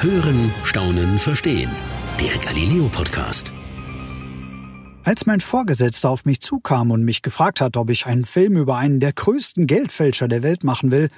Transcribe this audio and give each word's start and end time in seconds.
Hören, 0.00 0.54
Staunen, 0.62 1.18
Verstehen. 1.18 1.68
Der 2.20 2.38
Galileo 2.40 2.88
Podcast. 2.88 3.52
Als 5.02 5.26
mein 5.26 5.40
Vorgesetzter 5.40 6.10
auf 6.10 6.24
mich 6.24 6.40
zukam 6.40 6.92
und 6.92 7.04
mich 7.04 7.20
gefragt 7.20 7.60
hat, 7.60 7.76
ob 7.76 7.90
ich 7.90 8.06
einen 8.06 8.24
Film 8.24 8.56
über 8.56 8.76
einen 8.76 9.00
der 9.00 9.12
größten 9.12 9.66
Geldfälscher 9.66 10.28
der 10.28 10.44
Welt 10.44 10.62
machen 10.62 10.92
will, 10.92 11.08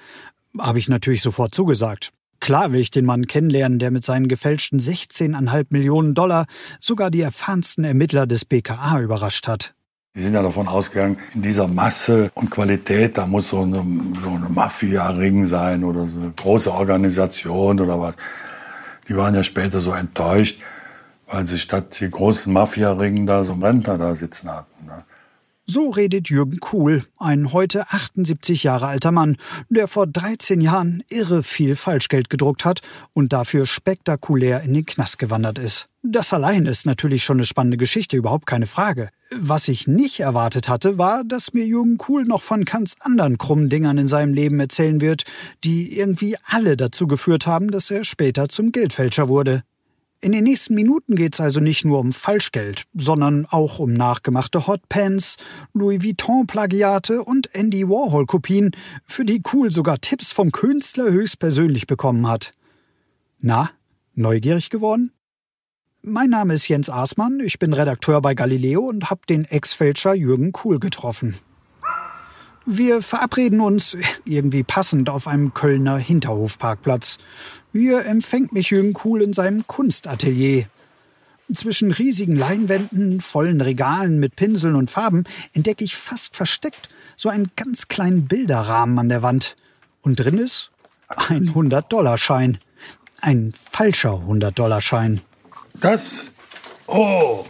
habe 0.58 0.78
ich 0.78 0.88
natürlich 0.88 1.20
sofort 1.20 1.54
zugesagt. 1.54 2.08
Klar 2.40 2.72
will 2.72 2.80
ich 2.80 2.90
den 2.90 3.04
Mann 3.04 3.26
kennenlernen, 3.26 3.78
der 3.80 3.90
mit 3.90 4.02
seinen 4.02 4.28
gefälschten 4.28 4.80
16,5 4.80 5.66
Millionen 5.68 6.14
Dollar 6.14 6.46
sogar 6.80 7.10
die 7.10 7.20
erfahrensten 7.20 7.84
Ermittler 7.84 8.26
des 8.26 8.46
BKA 8.46 9.02
überrascht 9.02 9.46
hat. 9.46 9.74
Die 10.14 10.22
sind 10.22 10.32
ja 10.32 10.42
davon 10.42 10.68
ausgegangen, 10.68 11.18
in 11.34 11.42
dieser 11.42 11.68
Masse 11.68 12.30
und 12.32 12.50
Qualität, 12.50 13.18
da 13.18 13.26
muss 13.26 13.50
so 13.50 13.60
eine, 13.60 13.84
so 14.22 14.30
eine 14.30 14.48
Mafia-Ring 14.48 15.44
sein 15.44 15.84
oder 15.84 16.06
so 16.06 16.18
eine 16.18 16.32
große 16.34 16.72
Organisation 16.72 17.78
oder 17.78 18.00
was. 18.00 18.16
Die 19.10 19.16
waren 19.16 19.34
ja 19.34 19.42
später 19.42 19.80
so 19.80 19.92
enttäuscht, 19.92 20.60
weil 21.26 21.44
sie 21.44 21.58
statt 21.58 21.98
die 22.00 22.08
großen 22.08 22.52
Mafia-Ringen 22.52 23.26
da 23.26 23.44
so 23.44 23.52
einen 23.52 23.64
Rentner 23.64 23.98
da 23.98 24.14
sitzen 24.14 24.48
hatten. 24.48 24.86
Ne? 24.86 25.04
So 25.66 25.90
redet 25.90 26.30
Jürgen 26.30 26.60
Kuhl, 26.60 27.04
ein 27.18 27.52
heute 27.52 27.90
78 27.90 28.62
Jahre 28.62 28.86
alter 28.86 29.10
Mann, 29.10 29.36
der 29.68 29.88
vor 29.88 30.06
13 30.06 30.60
Jahren 30.60 31.02
irre 31.08 31.42
viel 31.42 31.74
Falschgeld 31.74 32.30
gedruckt 32.30 32.64
hat 32.64 32.82
und 33.12 33.32
dafür 33.32 33.66
spektakulär 33.66 34.62
in 34.62 34.74
den 34.74 34.86
Knast 34.86 35.18
gewandert 35.18 35.58
ist. 35.58 35.89
Das 36.02 36.32
allein 36.32 36.64
ist 36.64 36.86
natürlich 36.86 37.24
schon 37.24 37.36
eine 37.36 37.44
spannende 37.44 37.76
Geschichte, 37.76 38.16
überhaupt 38.16 38.46
keine 38.46 38.66
Frage. 38.66 39.10
Was 39.30 39.68
ich 39.68 39.86
nicht 39.86 40.20
erwartet 40.20 40.68
hatte, 40.68 40.96
war, 40.96 41.24
dass 41.24 41.52
mir 41.52 41.66
Jürgen 41.66 41.98
Kuhl 41.98 42.24
noch 42.24 42.40
von 42.40 42.64
ganz 42.64 42.96
anderen 43.00 43.36
krummen 43.36 43.68
Dingern 43.68 43.98
in 43.98 44.08
seinem 44.08 44.32
Leben 44.32 44.58
erzählen 44.60 45.02
wird, 45.02 45.24
die 45.62 45.98
irgendwie 45.98 46.36
alle 46.42 46.78
dazu 46.78 47.06
geführt 47.06 47.46
haben, 47.46 47.70
dass 47.70 47.90
er 47.90 48.04
später 48.04 48.48
zum 48.48 48.72
Geldfälscher 48.72 49.28
wurde. 49.28 49.62
In 50.22 50.32
den 50.32 50.44
nächsten 50.44 50.74
Minuten 50.74 51.16
geht's 51.16 51.40
also 51.40 51.60
nicht 51.60 51.84
nur 51.84 51.98
um 51.98 52.12
Falschgeld, 52.12 52.84
sondern 52.94 53.46
auch 53.46 53.78
um 53.78 53.92
nachgemachte 53.92 54.66
Hotpants, 54.66 55.36
Louis 55.74 56.02
Vuitton-Plagiate 56.02 57.22
und 57.22 57.54
Andy 57.54 57.88
Warhol-Kopien, 57.88 58.72
für 59.04 59.24
die 59.26 59.42
Cool 59.52 59.70
sogar 59.70 60.00
Tipps 60.00 60.32
vom 60.32 60.50
Künstler 60.50 61.10
höchstpersönlich 61.10 61.86
bekommen 61.86 62.26
hat. 62.26 62.52
Na, 63.38 63.70
neugierig 64.14 64.70
geworden? 64.70 65.10
Mein 66.02 66.30
Name 66.30 66.54
ist 66.54 66.66
Jens 66.66 66.88
Aßmann, 66.88 67.40
ich 67.40 67.58
bin 67.58 67.74
Redakteur 67.74 68.22
bei 68.22 68.32
Galileo 68.34 68.80
und 68.80 69.10
hab 69.10 69.26
den 69.26 69.44
Ex-Fälscher 69.44 70.14
Jürgen 70.14 70.50
Kuhl 70.50 70.80
getroffen. 70.80 71.36
Wir 72.64 73.02
verabreden 73.02 73.60
uns 73.60 73.98
irgendwie 74.24 74.62
passend 74.62 75.10
auf 75.10 75.26
einem 75.26 75.52
Kölner 75.52 75.98
Hinterhofparkplatz. 75.98 77.18
Hier 77.72 78.06
empfängt 78.06 78.54
mich 78.54 78.70
Jürgen 78.70 78.94
Kuhl 78.94 79.20
in 79.20 79.34
seinem 79.34 79.66
Kunstatelier. 79.66 80.68
Zwischen 81.52 81.90
riesigen 81.90 82.34
Leinwänden, 82.34 83.20
vollen 83.20 83.60
Regalen 83.60 84.18
mit 84.18 84.36
Pinseln 84.36 84.76
und 84.76 84.90
Farben 84.90 85.24
entdecke 85.52 85.84
ich 85.84 85.96
fast 85.96 86.34
versteckt 86.34 86.88
so 87.18 87.28
einen 87.28 87.50
ganz 87.56 87.88
kleinen 87.88 88.26
Bilderrahmen 88.26 88.98
an 88.98 89.10
der 89.10 89.22
Wand. 89.22 89.54
Und 90.00 90.16
drin 90.16 90.38
ist 90.38 90.70
ein 91.08 91.50
100-Dollar-Schein. 91.50 92.56
Ein 93.20 93.52
falscher 93.52 94.14
100-Dollar-Schein. 94.14 95.20
Das, 95.80 96.32
oh, 96.86 97.46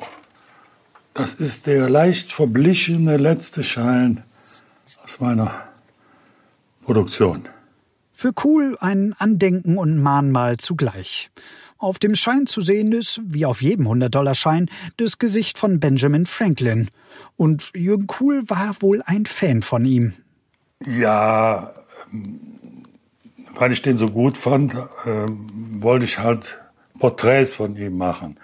das 1.15 1.35
ist 1.35 1.67
der 1.67 1.91
leicht 1.91 2.33
verblichene 2.33 3.17
letzte 3.17 3.65
Schein 3.65 4.23
aus 5.03 5.21
meiner 5.21 5.53
Produktion. 6.85 7.49
Für 8.13 8.33
Cool 8.45 8.77
ein 8.81 9.15
Andenken 9.19 9.79
und 9.79 10.01
Mahnmal 10.01 10.59
zugleich. 10.59 11.31
Auf 11.77 11.99
dem 11.99 12.15
Schein 12.15 12.47
zu 12.47 12.61
sehen 12.61 12.93
ist, 12.93 13.21
wie 13.25 13.47
auf 13.47 13.63
jedem 13.63 13.89
100-Dollar-Schein, 13.89 14.71
das 14.99 15.19
Gesicht 15.19 15.59
von 15.59 15.81
Benjamin 15.81 16.27
Franklin. 16.27 16.91
Und 17.37 17.73
Jürgen 17.75 18.07
Kuhl 18.07 18.49
war 18.49 18.77
wohl 18.81 19.03
ein 19.07 19.27
Fan 19.27 19.63
von 19.63 19.85
ihm. 19.85 20.13
Ja, 20.87 21.73
weil 23.55 23.73
ich 23.73 23.83
den 23.83 23.97
so 23.97 24.09
gut 24.11 24.37
fand, 24.37 24.75
äh, 24.75 25.27
wollte 25.81 26.05
ich 26.05 26.19
halt 26.19 26.61
Porträts 27.01 27.55
von 27.55 27.75
ihm 27.75 27.97
machen. 27.97 28.39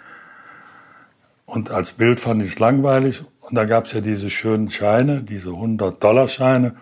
Und 1.45 1.71
als 1.71 1.93
Bild 1.93 2.19
fand 2.19 2.43
ich 2.43 2.55
es 2.55 2.59
langweilig 2.59 3.23
und 3.41 3.55
da 3.55 3.65
gab 3.65 3.85
es 3.85 3.93
ja 3.93 4.01
diese 4.01 4.31
schönen 4.31 4.69
Scheine, 4.69 5.23
diese 5.23 5.51
100-Dollar-Scheine. 5.51 6.75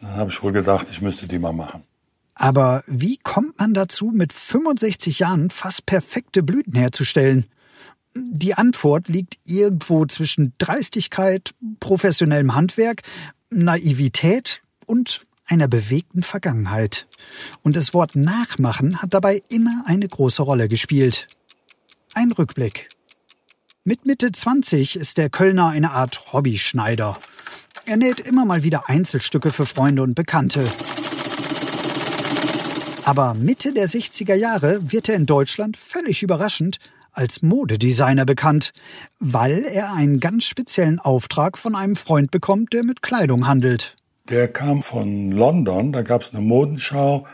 Dann 0.00 0.16
habe 0.16 0.30
ich 0.30 0.42
wohl 0.42 0.52
gedacht, 0.52 0.86
ich 0.90 1.02
müsste 1.02 1.28
die 1.28 1.38
mal 1.38 1.52
machen. 1.52 1.82
Aber 2.34 2.82
wie 2.86 3.18
kommt 3.18 3.58
man 3.58 3.74
dazu, 3.74 4.12
mit 4.14 4.32
65 4.32 5.18
Jahren 5.18 5.50
fast 5.50 5.84
perfekte 5.84 6.42
Blüten 6.42 6.74
herzustellen? 6.74 7.44
Die 8.14 8.54
Antwort 8.54 9.08
liegt 9.08 9.38
irgendwo 9.44 10.06
zwischen 10.06 10.54
Dreistigkeit, 10.56 11.50
professionellem 11.80 12.54
Handwerk, 12.54 13.02
Naivität 13.50 14.62
und 14.86 15.20
einer 15.50 15.68
bewegten 15.68 16.22
Vergangenheit. 16.22 17.08
Und 17.62 17.76
das 17.76 17.92
Wort 17.92 18.16
Nachmachen 18.16 19.02
hat 19.02 19.14
dabei 19.14 19.42
immer 19.48 19.84
eine 19.86 20.08
große 20.08 20.42
Rolle 20.42 20.68
gespielt. 20.68 21.28
Ein 22.14 22.32
Rückblick. 22.32 22.90
Mit 23.84 24.06
Mitte 24.06 24.30
20 24.30 24.96
ist 24.96 25.18
der 25.18 25.30
Kölner 25.30 25.68
eine 25.68 25.90
Art 25.90 26.32
Hobbyschneider. 26.32 27.18
Er 27.86 27.96
näht 27.96 28.20
immer 28.20 28.44
mal 28.44 28.62
wieder 28.62 28.88
Einzelstücke 28.88 29.50
für 29.50 29.66
Freunde 29.66 30.02
und 30.02 30.14
Bekannte. 30.14 30.64
Aber 33.04 33.34
Mitte 33.34 33.72
der 33.72 33.88
60er 33.88 34.34
Jahre 34.34 34.92
wird 34.92 35.08
er 35.08 35.16
in 35.16 35.26
Deutschland 35.26 35.76
völlig 35.76 36.22
überraschend 36.22 36.78
als 37.12 37.42
Modedesigner 37.42 38.24
bekannt, 38.24 38.72
weil 39.18 39.64
er 39.64 39.92
einen 39.92 40.20
ganz 40.20 40.44
speziellen 40.44 40.98
Auftrag 40.98 41.58
von 41.58 41.74
einem 41.74 41.96
Freund 41.96 42.30
bekommt, 42.30 42.72
der 42.72 42.84
mit 42.84 43.02
Kleidung 43.02 43.46
handelt. 43.46 43.96
Der 44.28 44.48
kam 44.48 44.82
von 44.82 45.32
London, 45.32 45.92
da 45.92 46.02
gab 46.02 46.22
es 46.22 46.32
eine 46.32 46.42
Modenschau 46.42 47.26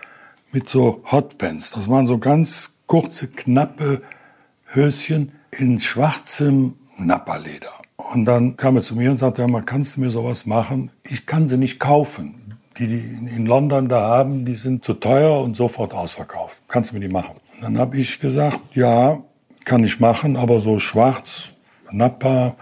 mit 0.53 0.69
so 0.69 1.03
Hotpants. 1.11 1.73
Das 1.73 1.89
waren 1.91 2.07
so 2.07 2.19
ganz 2.19 2.79
kurze, 2.87 3.29
knappe 3.29 4.03
Höschen 4.67 5.33
in 5.51 5.81
schwarzem 5.81 6.75
Napperleder. 6.97 7.73
Und 7.97 8.25
dann 8.25 8.57
kam 8.57 8.77
er 8.77 8.83
zu 8.83 8.95
mir 8.95 9.11
und 9.11 9.19
sagte, 9.19 9.43
ja, 9.43 9.61
kannst 9.63 9.97
du 9.97 10.01
mir 10.01 10.11
sowas 10.11 10.47
machen? 10.47 10.91
Ich 11.09 11.27
kann 11.27 11.49
sie 11.49 11.59
nicht 11.59 11.79
kaufen. 11.81 12.59
Die, 12.79 12.87
die 12.87 13.35
in 13.35 13.47
London 13.47 13.89
da 13.89 14.03
haben, 14.03 14.45
die 14.45 14.55
sind 14.55 14.85
zu 14.85 14.95
teuer 14.95 15.41
und 15.41 15.57
sofort 15.57 15.95
ausverkauft. 15.95 16.57
Kannst 16.69 16.91
du 16.91 16.95
mir 16.95 17.01
die 17.01 17.13
machen? 17.13 17.37
Und 17.55 17.63
dann 17.63 17.79
habe 17.79 17.97
ich 17.97 18.21
gesagt, 18.21 18.75
ja, 18.75 19.19
kann 19.65 19.83
ich 19.83 19.99
machen, 19.99 20.37
aber 20.37 20.61
so 20.61 20.79
schwarz, 20.79 21.49
Nappa, 21.91 22.55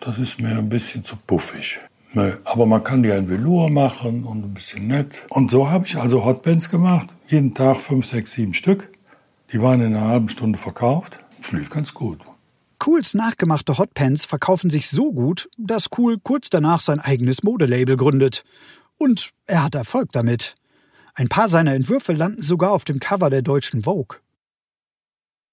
das 0.00 0.18
ist 0.18 0.40
mir 0.40 0.58
ein 0.58 0.68
bisschen 0.68 1.04
zu 1.04 1.16
puffig. 1.16 1.78
Nee, 2.14 2.32
aber 2.44 2.64
man 2.64 2.84
kann 2.84 3.02
die 3.02 3.10
ein 3.10 3.28
Velour 3.28 3.70
machen 3.70 4.24
und 4.24 4.44
ein 4.44 4.54
bisschen 4.54 4.86
nett. 4.86 5.24
Und 5.30 5.50
so 5.50 5.68
habe 5.68 5.84
ich 5.84 5.96
also 5.96 6.24
Hotbands 6.24 6.70
gemacht. 6.70 7.08
Jeden 7.26 7.54
Tag 7.54 7.78
fünf, 7.78 8.06
sechs, 8.06 8.32
sieben 8.32 8.54
Stück. 8.54 8.88
Die 9.52 9.60
waren 9.60 9.80
in 9.80 9.96
einer 9.96 10.06
halben 10.06 10.28
Stunde 10.28 10.58
verkauft. 10.58 11.18
Es 11.42 11.50
lief 11.50 11.70
ganz 11.70 11.92
gut. 11.92 12.20
Cools 12.78 13.14
nachgemachte 13.14 13.78
Hotpants 13.78 14.26
verkaufen 14.26 14.70
sich 14.70 14.88
so 14.88 15.12
gut, 15.12 15.48
dass 15.58 15.88
Cool 15.96 16.18
kurz 16.22 16.50
danach 16.50 16.80
sein 16.80 17.00
eigenes 17.00 17.42
Modelabel 17.42 17.96
gründet. 17.96 18.44
Und 18.96 19.30
er 19.46 19.64
hat 19.64 19.74
Erfolg 19.74 20.10
damit. 20.12 20.54
Ein 21.14 21.28
paar 21.28 21.48
seiner 21.48 21.74
Entwürfe 21.74 22.12
landen 22.12 22.42
sogar 22.42 22.70
auf 22.70 22.84
dem 22.84 23.00
Cover 23.00 23.30
der 23.30 23.42
deutschen 23.42 23.82
Vogue. 23.82 24.18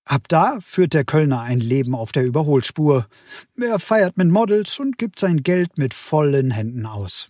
Ab 0.06 0.24
da 0.28 0.58
führt 0.62 0.94
der 0.94 1.06
Kölner 1.06 1.42
ein 1.42 1.60
Leben 1.60 1.96
auf 1.96 2.12
der 2.12 2.26
Überholspur. 2.26 3.06
Er 3.60 3.80
feiert 3.80 4.18
mit 4.18 4.30
Models 4.30 4.80
und 4.80 4.98
gibt 4.98 5.20
sein 5.20 5.44
Geld 5.44 5.78
mit 5.78 5.94
vollen 5.94 6.52
Händen 6.52 6.86
aus. 6.86 7.30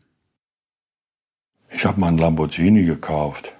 Ich 1.69 1.85
habe 1.85 1.99
mal 1.99 2.07
einen 2.07 2.17
Lamborghini 2.17 2.83
gekauft. 2.83 3.53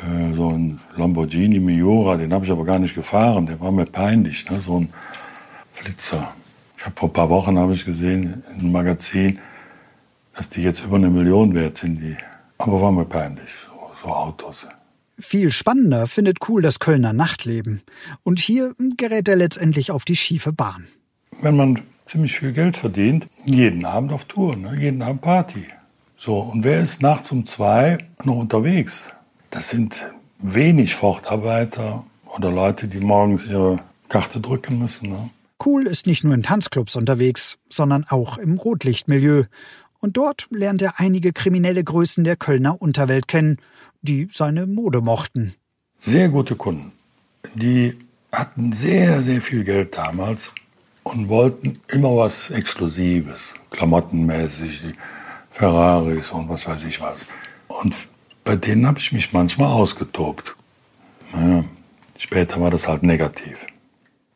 Äh, 0.00 0.34
so 0.34 0.48
ein 0.48 0.80
Lamborghini 0.96 1.60
Miura, 1.60 2.16
den 2.16 2.32
habe 2.32 2.44
ich 2.44 2.50
aber 2.50 2.64
gar 2.64 2.78
nicht 2.78 2.94
gefahren, 2.94 3.46
der 3.46 3.60
war 3.60 3.70
mir 3.70 3.86
peinlich, 3.86 4.48
ne? 4.50 4.58
so 4.58 4.80
ein 4.80 4.92
Flitzer. 5.74 6.32
Ich 6.76 6.84
habe 6.84 6.96
vor 6.98 7.08
ein 7.08 7.12
paar 7.12 7.30
Wochen 7.30 7.58
habe 7.58 7.74
ich 7.74 7.84
gesehen 7.84 8.42
in 8.54 8.60
einem 8.60 8.72
Magazin, 8.72 9.38
dass 10.34 10.48
die 10.48 10.62
jetzt 10.62 10.84
über 10.84 10.96
eine 10.96 11.10
Million 11.10 11.54
wert 11.54 11.76
sind, 11.76 12.00
die. 12.00 12.16
Aber 12.58 12.80
war 12.80 12.92
mir 12.92 13.04
peinlich, 13.04 13.50
so, 13.66 14.08
so 14.08 14.12
Autos. 14.12 14.66
Viel 15.18 15.52
spannender 15.52 16.06
findet 16.06 16.40
Kuhl 16.40 16.62
das 16.62 16.78
Kölner 16.78 17.12
Nachtleben. 17.12 17.82
Und 18.22 18.40
hier 18.40 18.74
gerät 18.96 19.28
er 19.28 19.36
letztendlich 19.36 19.90
auf 19.90 20.04
die 20.04 20.16
schiefe 20.16 20.52
Bahn. 20.52 20.88
Wenn 21.40 21.56
man 21.56 21.80
ziemlich 22.06 22.38
viel 22.38 22.52
Geld 22.52 22.76
verdient, 22.76 23.26
jeden 23.44 23.84
Abend 23.84 24.12
auf 24.12 24.24
Tour, 24.24 24.56
ne? 24.56 24.76
jeden 24.78 25.02
Abend 25.02 25.22
Party. 25.22 25.66
So, 26.16 26.38
und 26.38 26.64
wer 26.64 26.80
ist 26.80 27.02
nachts 27.02 27.32
um 27.32 27.46
zwei 27.46 27.98
noch 28.24 28.36
unterwegs? 28.36 29.04
Das 29.50 29.70
sind 29.70 30.04
wenig 30.38 30.94
Fortarbeiter 30.94 32.04
oder 32.36 32.50
Leute, 32.50 32.88
die 32.88 33.00
morgens 33.00 33.46
ihre 33.46 33.80
Karte 34.08 34.40
drücken 34.40 34.78
müssen. 34.78 35.10
Ne? 35.10 35.30
Cool 35.64 35.86
ist 35.86 36.06
nicht 36.06 36.24
nur 36.24 36.34
in 36.34 36.42
Tanzclubs 36.42 36.96
unterwegs, 36.96 37.58
sondern 37.68 38.04
auch 38.08 38.38
im 38.38 38.58
Rotlichtmilieu. 38.58 39.44
Und 40.02 40.16
dort 40.16 40.48
lernt 40.50 40.82
er 40.82 40.98
einige 40.98 41.32
kriminelle 41.32 41.84
Größen 41.84 42.24
der 42.24 42.34
Kölner 42.34 42.82
Unterwelt 42.82 43.28
kennen, 43.28 43.58
die 44.02 44.26
seine 44.32 44.66
Mode 44.66 45.00
mochten. 45.00 45.54
Sehr 45.96 46.28
gute 46.28 46.56
Kunden. 46.56 46.92
die 47.54 47.96
hatten 48.32 48.72
sehr, 48.72 49.22
sehr 49.22 49.40
viel 49.40 49.62
Geld 49.62 49.96
damals 49.96 50.50
und 51.04 51.28
wollten 51.28 51.80
immer 51.86 52.16
was 52.16 52.50
Exklusives, 52.50 53.48
klamottenmäßig, 53.70 54.82
die 54.82 54.94
Ferraris 55.52 56.30
und 56.30 56.48
was 56.48 56.66
weiß 56.66 56.84
ich 56.84 57.00
was. 57.00 57.26
Und 57.68 57.94
bei 58.42 58.56
denen 58.56 58.86
habe 58.86 58.98
ich 58.98 59.12
mich 59.12 59.32
manchmal 59.32 59.70
ausgetobt. 59.70 60.56
Naja, 61.32 61.62
später 62.18 62.60
war 62.60 62.70
das 62.70 62.88
halt 62.88 63.04
negativ. 63.04 63.56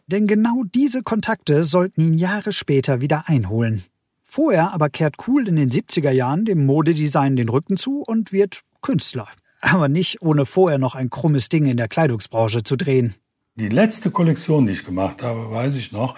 Denn 0.07 0.29
genau 0.29 0.63
diese 0.73 1.03
Kontakte 1.03 1.65
sollten 1.65 2.01
ihn 2.03 2.15
Jahre 2.15 2.53
später 2.53 3.01
wieder 3.01 3.25
einholen. 3.27 3.83
Vorher 4.37 4.75
aber 4.75 4.91
kehrt 4.91 5.15
Cool 5.27 5.49
in 5.49 5.57
den 5.57 5.71
70er 5.71 6.11
Jahren 6.11 6.45
dem 6.45 6.67
Modedesign 6.67 7.37
den 7.37 7.49
Rücken 7.49 7.79
zu 7.79 8.03
und 8.03 8.33
wird 8.33 8.65
Künstler. 8.83 9.27
Aber 9.63 9.89
nicht 9.89 10.21
ohne 10.21 10.45
vorher 10.45 10.77
noch 10.77 10.95
ein 10.95 11.09
krummes 11.09 11.49
Ding 11.49 11.65
in 11.65 11.79
der 11.79 11.89
Kleidungsbranche 11.89 12.63
zu 12.63 12.77
drehen. 12.77 13.15
Die 13.55 13.71
letzte 13.71 14.11
Kollektion, 14.11 14.67
die 14.67 14.75
ich 14.75 14.85
gemacht 14.85 15.23
habe, 15.23 15.51
weiß 15.51 15.77
ich 15.77 15.91
noch, 15.91 16.17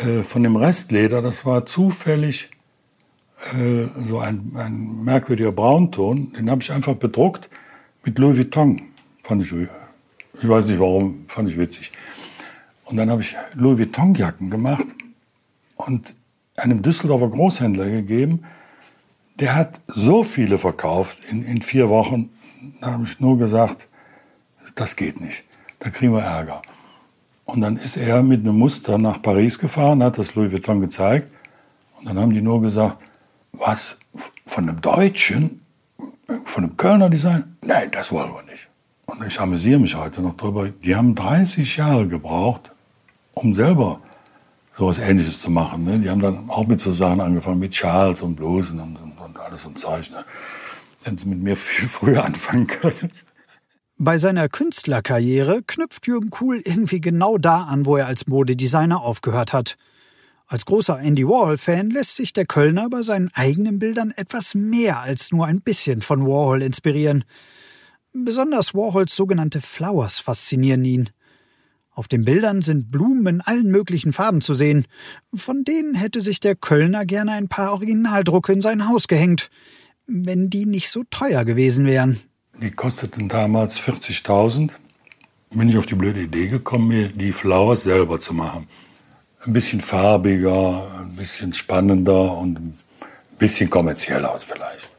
äh, 0.00 0.22
von 0.22 0.42
dem 0.42 0.56
Restleder, 0.56 1.20
das 1.20 1.44
war 1.44 1.66
zufällig 1.66 2.48
äh, 3.52 3.88
so 4.06 4.20
ein, 4.20 4.52
ein 4.54 5.04
merkwürdiger 5.04 5.52
Braunton. 5.52 6.32
Den 6.32 6.50
habe 6.50 6.62
ich 6.62 6.72
einfach 6.72 6.94
bedruckt 6.94 7.50
mit 8.06 8.18
Louis 8.18 8.38
Vuitton. 8.38 8.80
Fand 9.22 9.42
ich, 9.42 9.52
ich 9.52 10.48
weiß 10.48 10.68
nicht 10.68 10.80
warum, 10.80 11.26
fand 11.28 11.50
ich 11.50 11.58
witzig. 11.58 11.92
Und 12.84 12.96
dann 12.96 13.10
habe 13.10 13.20
ich 13.20 13.36
Louis 13.52 13.78
Vuitton-Jacken 13.78 14.48
gemacht 14.48 14.86
und 15.76 16.14
einem 16.56 16.82
Düsseldorfer 16.82 17.28
Großhändler 17.28 17.88
gegeben. 17.88 18.44
Der 19.40 19.54
hat 19.54 19.80
so 19.86 20.22
viele 20.22 20.58
verkauft 20.58 21.18
in, 21.30 21.44
in 21.44 21.62
vier 21.62 21.88
Wochen. 21.88 22.30
Da 22.80 22.92
habe 22.92 23.04
ich 23.04 23.20
nur 23.20 23.38
gesagt, 23.38 23.88
das 24.74 24.96
geht 24.96 25.20
nicht. 25.20 25.44
Da 25.80 25.90
kriegen 25.90 26.12
wir 26.12 26.22
Ärger. 26.22 26.62
Und 27.44 27.60
dann 27.60 27.76
ist 27.76 27.96
er 27.96 28.22
mit 28.22 28.40
einem 28.40 28.58
Muster 28.58 28.96
nach 28.96 29.20
Paris 29.20 29.58
gefahren, 29.58 30.02
hat 30.02 30.18
das 30.18 30.34
Louis 30.34 30.50
Vuitton 30.50 30.80
gezeigt. 30.80 31.28
Und 31.98 32.08
dann 32.08 32.18
haben 32.18 32.32
die 32.32 32.40
nur 32.40 32.62
gesagt, 32.62 32.96
was, 33.52 33.96
von 34.46 34.68
einem 34.68 34.80
Deutschen, 34.80 35.60
von 36.46 36.64
einem 36.64 36.76
Kölner 36.76 37.10
Design? 37.10 37.56
Nein, 37.62 37.90
das 37.90 38.10
wollen 38.12 38.32
wir 38.32 38.42
nicht. 38.50 38.68
Und 39.06 39.26
ich 39.26 39.38
amüsiere 39.38 39.78
mich 39.78 39.94
heute 39.94 40.22
noch 40.22 40.36
drüber. 40.36 40.70
Die 40.70 40.96
haben 40.96 41.14
30 41.14 41.76
Jahre 41.76 42.08
gebraucht, 42.08 42.70
um 43.34 43.54
selber 43.54 44.00
sowas 44.76 44.98
Ähnliches 44.98 45.40
zu 45.40 45.50
machen. 45.50 45.84
Ne? 45.84 45.98
Die 45.98 46.10
haben 46.10 46.20
dann 46.20 46.50
auch 46.50 46.66
mit 46.66 46.80
so 46.80 46.92
Sachen 46.92 47.20
angefangen, 47.20 47.58
mit 47.58 47.74
Schals 47.74 48.22
und 48.22 48.36
Blusen 48.36 48.80
und, 48.80 48.96
und, 48.96 49.18
und 49.18 49.38
alles 49.38 49.64
und 49.64 49.78
Zeug. 49.78 50.10
Ne? 50.10 50.24
Hätten 51.02 51.16
sie 51.16 51.28
mit 51.28 51.40
mir 51.40 51.56
viel 51.56 51.88
früher 51.88 52.24
anfangen 52.24 52.66
können. 52.66 53.10
Bei 53.96 54.18
seiner 54.18 54.48
Künstlerkarriere 54.48 55.62
knüpft 55.64 56.06
Jürgen 56.08 56.30
Kuhl 56.30 56.60
irgendwie 56.64 57.00
genau 57.00 57.38
da 57.38 57.62
an, 57.62 57.86
wo 57.86 57.96
er 57.96 58.06
als 58.06 58.26
Modedesigner 58.26 59.00
aufgehört 59.00 59.52
hat. 59.52 59.76
Als 60.46 60.66
großer 60.66 60.98
Andy 60.98 61.26
Warhol-Fan 61.26 61.90
lässt 61.90 62.16
sich 62.16 62.32
der 62.32 62.44
Kölner 62.44 62.90
bei 62.90 63.02
seinen 63.02 63.30
eigenen 63.34 63.78
Bildern 63.78 64.12
etwas 64.16 64.54
mehr 64.54 65.00
als 65.00 65.30
nur 65.30 65.46
ein 65.46 65.62
bisschen 65.62 66.00
von 66.00 66.26
Warhol 66.26 66.62
inspirieren. 66.62 67.24
Besonders 68.12 68.74
Warhols 68.74 69.14
sogenannte 69.14 69.60
Flowers 69.60 70.18
faszinieren 70.18 70.84
ihn. 70.84 71.10
Auf 71.94 72.08
den 72.08 72.24
Bildern 72.24 72.60
sind 72.60 72.90
Blumen 72.90 73.36
in 73.36 73.40
allen 73.40 73.70
möglichen 73.70 74.12
Farben 74.12 74.40
zu 74.40 74.52
sehen. 74.52 74.86
Von 75.32 75.64
denen 75.64 75.94
hätte 75.94 76.20
sich 76.20 76.40
der 76.40 76.56
Kölner 76.56 77.06
gerne 77.06 77.32
ein 77.32 77.48
paar 77.48 77.72
Originaldrucke 77.72 78.52
in 78.52 78.60
sein 78.60 78.88
Haus 78.88 79.06
gehängt, 79.06 79.48
wenn 80.06 80.50
die 80.50 80.66
nicht 80.66 80.90
so 80.90 81.04
teuer 81.08 81.44
gewesen 81.44 81.86
wären. 81.86 82.20
Die 82.60 82.72
kosteten 82.72 83.28
damals 83.28 83.78
40.000. 83.78 84.70
Bin 85.50 85.68
ich 85.68 85.78
auf 85.78 85.86
die 85.86 85.94
blöde 85.94 86.22
Idee 86.22 86.48
gekommen, 86.48 86.88
mir 86.88 87.08
die 87.10 87.32
Flowers 87.32 87.84
selber 87.84 88.18
zu 88.18 88.34
machen. 88.34 88.66
Ein 89.46 89.52
bisschen 89.52 89.80
farbiger, 89.80 90.90
ein 90.98 91.14
bisschen 91.14 91.52
spannender 91.52 92.36
und 92.36 92.58
ein 92.58 92.74
bisschen 93.38 93.70
kommerziell 93.70 94.24
aus 94.24 94.42
vielleicht. 94.42 94.93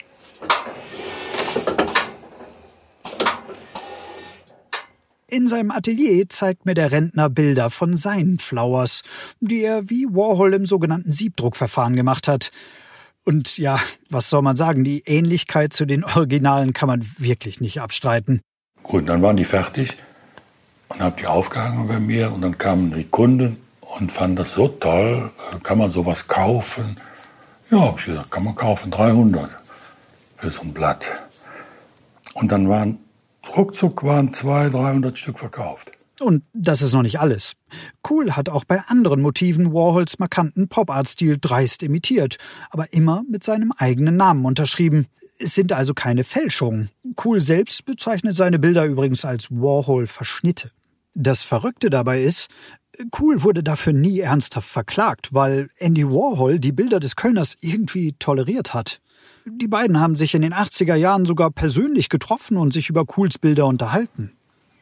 In 5.36 5.48
seinem 5.48 5.70
Atelier 5.70 6.30
zeigt 6.30 6.64
mir 6.64 6.72
der 6.72 6.92
Rentner 6.92 7.28
Bilder 7.28 7.68
von 7.68 7.94
seinen 7.94 8.38
Flowers, 8.38 9.02
die 9.40 9.64
er 9.64 9.90
wie 9.90 10.06
Warhol 10.06 10.54
im 10.54 10.64
sogenannten 10.64 11.12
Siebdruckverfahren 11.12 11.94
gemacht 11.94 12.26
hat. 12.26 12.50
Und 13.22 13.58
ja, 13.58 13.78
was 14.08 14.30
soll 14.30 14.40
man 14.40 14.56
sagen, 14.56 14.82
die 14.82 15.02
Ähnlichkeit 15.04 15.74
zu 15.74 15.84
den 15.84 16.04
Originalen 16.04 16.72
kann 16.72 16.86
man 16.86 17.04
wirklich 17.18 17.60
nicht 17.60 17.82
abstreiten. 17.82 18.40
Gut, 18.82 19.10
dann 19.10 19.20
waren 19.20 19.36
die 19.36 19.44
fertig 19.44 19.98
und 20.88 21.00
habe 21.00 21.20
die 21.20 21.26
aufgehangen 21.26 21.86
bei 21.86 22.00
mir 22.00 22.32
und 22.32 22.40
dann 22.40 22.56
kamen 22.56 22.94
die 22.94 23.04
Kunden 23.04 23.58
und 23.98 24.10
fanden 24.10 24.36
das 24.36 24.52
so 24.52 24.68
toll. 24.68 25.30
Kann 25.62 25.76
man 25.76 25.90
sowas 25.90 26.28
kaufen? 26.28 26.96
Ja, 27.70 27.80
habe 27.80 27.98
ich 28.00 28.06
gesagt, 28.06 28.30
kann 28.30 28.44
man 28.44 28.54
kaufen, 28.54 28.90
300 28.90 29.50
für 30.38 30.50
so 30.50 30.62
ein 30.62 30.72
Blatt. 30.72 31.04
Und 32.32 32.50
dann 32.50 32.70
waren 32.70 33.00
ruckzuck 33.54 34.02
waren 34.04 34.32
200, 34.32 34.74
300 34.74 35.18
Stück 35.18 35.38
verkauft. 35.38 35.90
Und 36.20 36.44
das 36.54 36.80
ist 36.80 36.94
noch 36.94 37.02
nicht 37.02 37.20
alles. 37.20 37.52
Cool 38.08 38.32
hat 38.32 38.48
auch 38.48 38.64
bei 38.64 38.80
anderen 38.86 39.20
Motiven 39.20 39.74
Warhols 39.74 40.18
markanten 40.18 40.68
Pop-Art-Stil 40.68 41.36
dreist 41.38 41.82
imitiert, 41.82 42.36
aber 42.70 42.92
immer 42.94 43.22
mit 43.30 43.44
seinem 43.44 43.72
eigenen 43.76 44.16
Namen 44.16 44.46
unterschrieben. 44.46 45.08
Es 45.38 45.54
sind 45.54 45.72
also 45.72 45.92
keine 45.92 46.24
Fälschungen. 46.24 46.90
Cool 47.22 47.42
selbst 47.42 47.84
bezeichnet 47.84 48.34
seine 48.34 48.58
Bilder 48.58 48.86
übrigens 48.86 49.26
als 49.26 49.50
Warhol-Verschnitte. 49.50 50.70
Das 51.14 51.42
Verrückte 51.42 51.90
dabei 51.90 52.22
ist, 52.22 52.48
Cool 53.18 53.42
wurde 53.42 53.62
dafür 53.62 53.92
nie 53.92 54.20
ernsthaft 54.20 54.68
verklagt, 54.68 55.34
weil 55.34 55.68
Andy 55.76 56.06
Warhol 56.06 56.58
die 56.58 56.72
Bilder 56.72 56.98
des 56.98 57.16
Kölners 57.16 57.56
irgendwie 57.60 58.14
toleriert 58.18 58.74
hat. 58.74 59.00
Die 59.48 59.68
beiden 59.68 60.00
haben 60.00 60.16
sich 60.16 60.34
in 60.34 60.42
den 60.42 60.52
80er 60.52 60.96
Jahren 60.96 61.24
sogar 61.24 61.50
persönlich 61.50 62.08
getroffen 62.08 62.56
und 62.56 62.72
sich 62.72 62.90
über 62.90 63.04
Cools 63.04 63.38
Bilder 63.38 63.66
unterhalten 63.66 64.32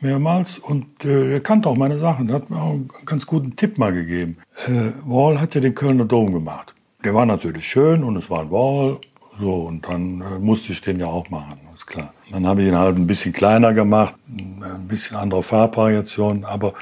mehrmals 0.04 0.58
und 0.58 1.04
äh, 1.04 1.32
er 1.32 1.40
kannte 1.40 1.68
auch 1.68 1.76
meine 1.76 1.98
Sachen. 1.98 2.28
Er 2.28 2.36
hat 2.36 2.50
mir 2.50 2.60
auch 2.60 2.72
einen 2.72 2.90
ganz 3.06 3.26
guten 3.26 3.56
Tipp 3.56 3.78
mal 3.78 3.92
gegeben. 3.92 4.36
Äh, 4.66 4.90
Wall 5.04 5.40
hat 5.40 5.54
ja 5.54 5.62
den 5.62 5.74
Kölner 5.74 6.04
Dom 6.04 6.32
gemacht. 6.32 6.74
Der 7.02 7.14
war 7.14 7.26
natürlich 7.26 7.66
schön 7.66 8.04
und 8.04 8.16
es 8.16 8.30
war 8.30 8.42
ein 8.42 8.50
Wall. 8.50 8.98
So, 9.40 9.54
und 9.54 9.88
dann 9.88 10.20
äh, 10.20 10.38
musste 10.38 10.72
ich 10.72 10.80
den 10.80 11.00
ja 11.00 11.06
auch 11.06 11.28
machen, 11.30 11.58
ist 11.74 11.86
klar. 11.86 12.12
Dann 12.30 12.46
habe 12.46 12.62
ich 12.62 12.68
ihn 12.68 12.76
halt 12.76 12.96
ein 12.96 13.06
bisschen 13.06 13.32
kleiner 13.32 13.72
gemacht, 13.72 14.14
ein 14.28 14.86
bisschen 14.86 15.16
andere 15.16 15.42
Farbvariation, 15.42 16.44
aber, 16.44 16.74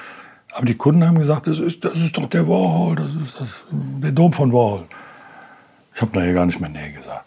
aber 0.53 0.67
die 0.67 0.75
Kunden 0.75 1.07
haben 1.07 1.19
gesagt, 1.19 1.47
das 1.47 1.61
ist, 1.61 1.85
das 1.85 1.95
ist 1.95 2.17
doch 2.17 2.29
der 2.29 2.47
Warhol, 2.47 2.97
das 2.97 3.15
ist 3.15 3.41
das, 3.41 3.65
der 3.71 4.13
Dom 4.13 4.33
von 4.33 4.53
Warhol. 4.53 4.85
Ich 5.95 6.03
habe 6.03 6.19
nachher 6.19 6.35
gar 6.35 6.47
nicht 6.47 6.61
mehr 6.61 6.71
Nähe 6.71 6.93
gesagt. 6.93 7.27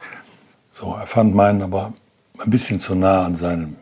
So, 0.77 0.93
er 0.93 1.07
fand 1.07 1.33
meinen 1.33 1.61
aber 1.61 1.93
ein 2.37 2.49
bisschen 2.49 2.81
zu 2.81 2.95
nah 2.95 3.25
an 3.25 3.35
seinem, 3.35 3.77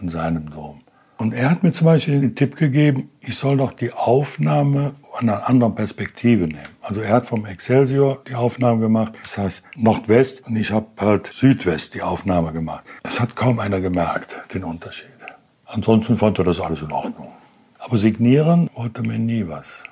an 0.00 0.10
seinem 0.10 0.50
Dom. 0.50 0.82
Und 1.16 1.32
er 1.32 1.50
hat 1.50 1.62
mir 1.62 1.72
zum 1.72 1.86
Beispiel 1.86 2.20
den 2.20 2.34
Tipp 2.34 2.56
gegeben, 2.56 3.08
ich 3.20 3.36
soll 3.36 3.56
doch 3.56 3.72
die 3.72 3.90
Aufnahme 3.90 4.94
an 5.18 5.30
einer 5.30 5.48
anderen 5.48 5.74
Perspektive 5.74 6.46
nehmen. 6.46 6.68
Also 6.82 7.00
er 7.00 7.14
hat 7.14 7.26
vom 7.26 7.46
Excelsior 7.46 8.18
die 8.28 8.34
Aufnahme 8.34 8.80
gemacht, 8.80 9.14
das 9.22 9.38
heißt 9.38 9.64
Nordwest 9.76 10.46
und 10.46 10.56
ich 10.56 10.72
habe 10.72 10.88
halt 10.98 11.30
Südwest 11.32 11.94
die 11.94 12.02
Aufnahme 12.02 12.52
gemacht. 12.52 12.84
Es 13.02 13.18
hat 13.18 13.34
kaum 13.34 13.58
einer 13.58 13.80
gemerkt, 13.80 14.36
den 14.52 14.64
Unterschied. 14.64 15.06
Ansonsten 15.64 16.18
fand 16.18 16.38
er 16.38 16.44
das 16.44 16.60
alles 16.60 16.82
in 16.82 16.92
Ordnung. 16.92 17.32
Aber 17.78 17.96
signieren 17.96 18.68
wollte 18.74 19.02
mir 19.02 19.18
nie 19.18 19.48
was. 19.48 19.84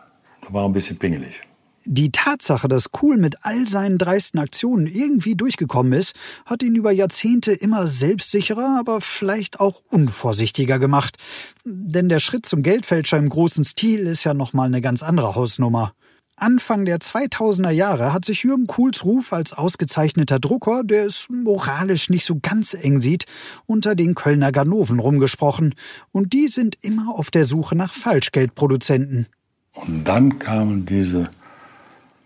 Da 0.42 0.52
war 0.52 0.66
ein 0.66 0.74
bisschen 0.74 0.98
pingelig. 0.98 1.40
Die 1.86 2.10
Tatsache, 2.10 2.66
dass 2.66 2.90
Cool 3.02 3.18
mit 3.18 3.44
all 3.44 3.68
seinen 3.68 3.98
dreisten 3.98 4.40
Aktionen 4.40 4.86
irgendwie 4.86 5.34
durchgekommen 5.34 5.92
ist, 5.92 6.14
hat 6.46 6.62
ihn 6.62 6.76
über 6.76 6.90
Jahrzehnte 6.90 7.52
immer 7.52 7.86
selbstsicherer, 7.86 8.78
aber 8.78 9.02
vielleicht 9.02 9.60
auch 9.60 9.82
unvorsichtiger 9.90 10.78
gemacht. 10.78 11.18
Denn 11.64 12.08
der 12.08 12.20
Schritt 12.20 12.46
zum 12.46 12.62
Geldfälscher 12.62 13.18
im 13.18 13.28
großen 13.28 13.64
Stil 13.64 14.06
ist 14.06 14.24
ja 14.24 14.32
nochmal 14.32 14.66
eine 14.66 14.80
ganz 14.80 15.02
andere 15.02 15.34
Hausnummer. 15.34 15.92
Anfang 16.36 16.86
der 16.86 16.98
2000er 16.98 17.70
Jahre 17.70 18.12
hat 18.12 18.24
sich 18.24 18.42
Jürgen 18.42 18.66
Kuhls 18.66 19.04
Ruf 19.04 19.32
als 19.32 19.52
ausgezeichneter 19.52 20.40
Drucker, 20.40 20.82
der 20.84 21.04
es 21.04 21.28
moralisch 21.28 22.08
nicht 22.08 22.24
so 22.24 22.38
ganz 22.40 22.74
eng 22.74 23.02
sieht, 23.02 23.26
unter 23.66 23.94
den 23.94 24.14
Kölner 24.14 24.52
Ganoven 24.52 24.98
rumgesprochen. 24.98 25.74
Und 26.10 26.32
die 26.32 26.48
sind 26.48 26.78
immer 26.80 27.14
auf 27.14 27.30
der 27.30 27.44
Suche 27.44 27.76
nach 27.76 27.92
Falschgeldproduzenten. 27.92 29.28
Und 29.74 30.08
dann 30.08 30.38
kamen 30.38 30.86
diese 30.86 31.28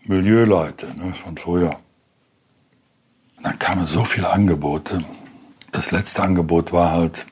Milieuleute 0.08 0.86
ne, 0.96 1.14
von 1.22 1.36
früher. 1.36 1.76
dann 3.42 3.58
kamen 3.58 3.86
so 3.86 4.04
viele 4.04 4.30
Angebote. 4.30 5.04
Das 5.70 5.90
letzte 5.90 6.22
Angebot 6.22 6.72
war 6.72 6.92
halt, 6.92 7.26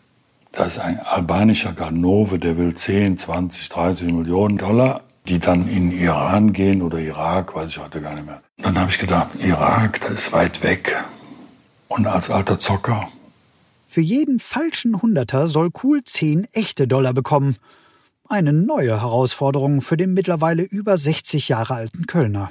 da 0.52 0.64
ist 0.64 0.78
ein 0.78 1.00
albanischer 1.00 1.73
Ganove, 1.73 2.38
der 2.38 2.59
will 2.59 2.75
10, 2.75 3.18
20, 3.18 3.68
30 3.68 4.12
Millionen 4.12 4.59
Dollar, 4.59 5.02
die 5.26 5.38
dann 5.38 5.68
in 5.68 5.90
Iran 5.90 6.52
gehen 6.52 6.83
oder 6.83 6.99
Irak, 6.99 7.54
weiß 7.54 7.71
ich 7.71 7.78
heute 7.78 8.00
gar 8.00 8.14
nicht 8.14 8.26
mehr. 8.26 8.42
Dann 8.59 8.78
habe 8.78 8.90
ich 8.90 8.99
gedacht, 8.99 9.30
Irak, 9.42 10.00
das 10.02 10.12
ist 10.12 10.33
weit 10.33 10.62
weg. 10.62 11.02
Und 11.88 12.06
als 12.06 12.30
alter 12.30 12.59
Zocker. 12.59 13.09
Für 13.87 14.00
jeden 14.00 14.38
falschen 14.38 15.00
Hunderter 15.00 15.49
soll 15.49 15.71
Cool 15.83 16.04
10 16.04 16.47
echte 16.52 16.87
Dollar 16.87 17.14
bekommen. 17.14 17.56
Eine 18.28 18.52
neue 18.52 19.00
Herausforderung 19.00 19.80
für 19.80 19.97
den 19.97 20.12
mittlerweile 20.12 20.62
über 20.62 20.99
60 20.99 21.49
Jahre 21.49 21.75
alten 21.75 22.06
Kölner. 22.06 22.50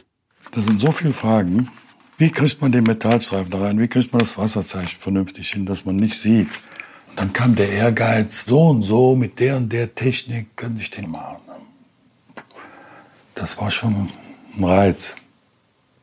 Das 0.51 0.65
sind 0.65 0.79
so 0.79 0.91
viele 0.91 1.13
Fragen. 1.13 1.69
Wie 2.17 2.31
kriegt 2.31 2.61
man 2.61 2.71
den 2.71 2.83
Metallstreifen 2.83 3.51
da 3.51 3.59
rein? 3.59 3.79
Wie 3.79 3.87
kriegt 3.87 4.13
man 4.13 4.19
das 4.19 4.37
Wasserzeichen 4.37 4.99
vernünftig 4.99 5.51
hin, 5.51 5.65
dass 5.65 5.83
man 5.85 5.97
nicht 5.97 6.19
sieht? 6.19 6.47
Und 7.09 7.19
dann 7.19 7.33
kam 7.33 7.55
der 7.55 7.69
Ehrgeiz, 7.69 8.45
so 8.45 8.67
und 8.69 8.83
so, 8.83 9.15
mit 9.15 9.39
der 9.39 9.57
und 9.57 9.69
der 9.69 9.95
Technik 9.95 10.55
könnte 10.55 10.81
ich 10.81 10.91
den 10.91 11.09
machen. 11.09 11.41
Das 13.33 13.57
war 13.57 13.69
schon 13.69 14.09
ein 14.57 14.63
Reiz, 14.63 15.15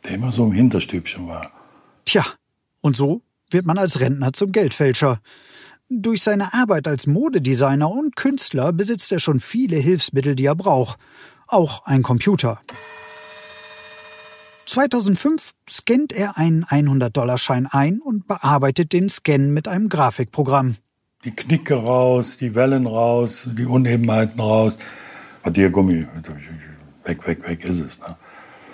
der 0.05 0.13
immer 0.13 0.33
so 0.33 0.45
im 0.45 0.53
Hinterstübchen 0.53 1.27
war. 1.29 1.51
Tja, 2.05 2.27
und 2.83 2.95
so 2.95 3.23
wird 3.51 3.65
man 3.65 3.79
als 3.79 4.01
Rentner 4.01 4.35
zum 4.35 4.53
Geldfälscher. 4.53 5.21
Durch 5.89 6.23
seine 6.23 6.53
Arbeit 6.53 6.89
als 6.89 7.07
Modedesigner 7.07 7.91
und 7.91 8.17
Künstler 8.17 8.73
besitzt 8.73 9.13
er 9.13 9.21
schon 9.21 9.41
viele 9.41 9.77
Hilfsmittel, 9.77 10.35
die 10.35 10.47
er 10.47 10.55
braucht. 10.55 10.99
Auch 11.47 11.85
ein 11.85 12.03
Computer. 12.03 12.61
2005 14.73 15.53
scannt 15.69 16.15
er 16.15 16.39
einen 16.39 16.65
100-Dollar-Schein 16.65 17.67
ein 17.67 18.01
und 18.01 18.27
bearbeitet 18.27 18.95
den 18.95 19.11
Scan 19.11 19.53
mit 19.53 19.69
einem 19.69 19.91
Grafikprogramm. 19.91 20.77
Die 21.25 21.31
Knicke 21.31 21.75
raus, 21.75 22.39
die 22.39 22.55
Wellen 22.55 22.87
raus, 22.87 23.47
die 23.53 23.67
Unebenheiten 23.67 24.41
raus. 24.41 24.79
Radiergummi, 25.45 26.07
weg, 27.05 27.27
weg, 27.27 27.47
weg 27.47 27.65
ist 27.67 27.81
es. 27.81 28.01
Ne? 28.01 28.17